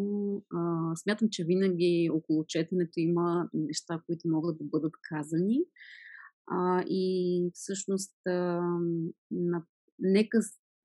[0.54, 5.60] а, смятам, че винаги около четенето има неща, които могат да бъдат казани.
[6.46, 8.32] А, и всъщност, а,
[9.30, 9.64] на,
[9.98, 10.38] нека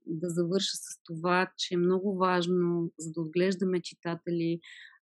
[0.06, 4.60] да завърша с това, че е много важно, за да отглеждаме читатели,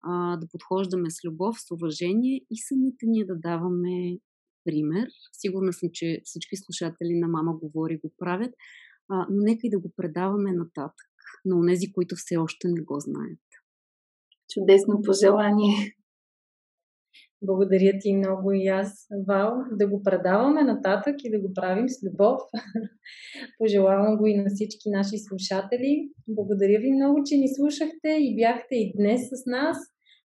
[0.03, 4.19] а, да подхождаме с любов, с уважение и самите ние да даваме
[4.65, 5.09] пример.
[5.33, 8.55] Сигурна съм, че всички слушатели на Мама говори го правят,
[9.09, 11.07] а, но нека и да го предаваме нататък
[11.45, 13.39] на онези, които все още не го знаят.
[14.49, 15.95] Чудесно пожелание!
[17.45, 22.07] Благодаря ти много и аз, Вал, да го предаваме нататък и да го правим с
[22.07, 22.41] любов.
[23.59, 26.11] Пожелавам го и на всички наши слушатели.
[26.29, 29.77] Благодаря ви много, че ни слушахте и бяхте и днес с нас.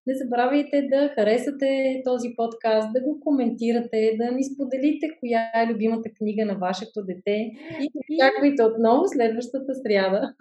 [0.08, 6.10] Не забравяйте да харесате този подкаст, да го коментирате, да ни споделите коя е любимата
[6.18, 7.52] книга на вашето дете
[7.82, 10.34] и очаквайте отново следващата сряда.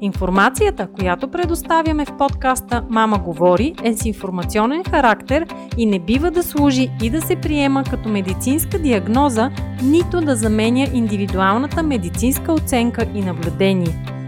[0.00, 5.46] Информацията, която предоставяме в подкаста Мама говори е с информационен характер
[5.78, 9.50] и не бива да служи и да се приема като медицинска диагноза,
[9.84, 14.14] нито да заменя индивидуалната медицинска оценка и наблюдение.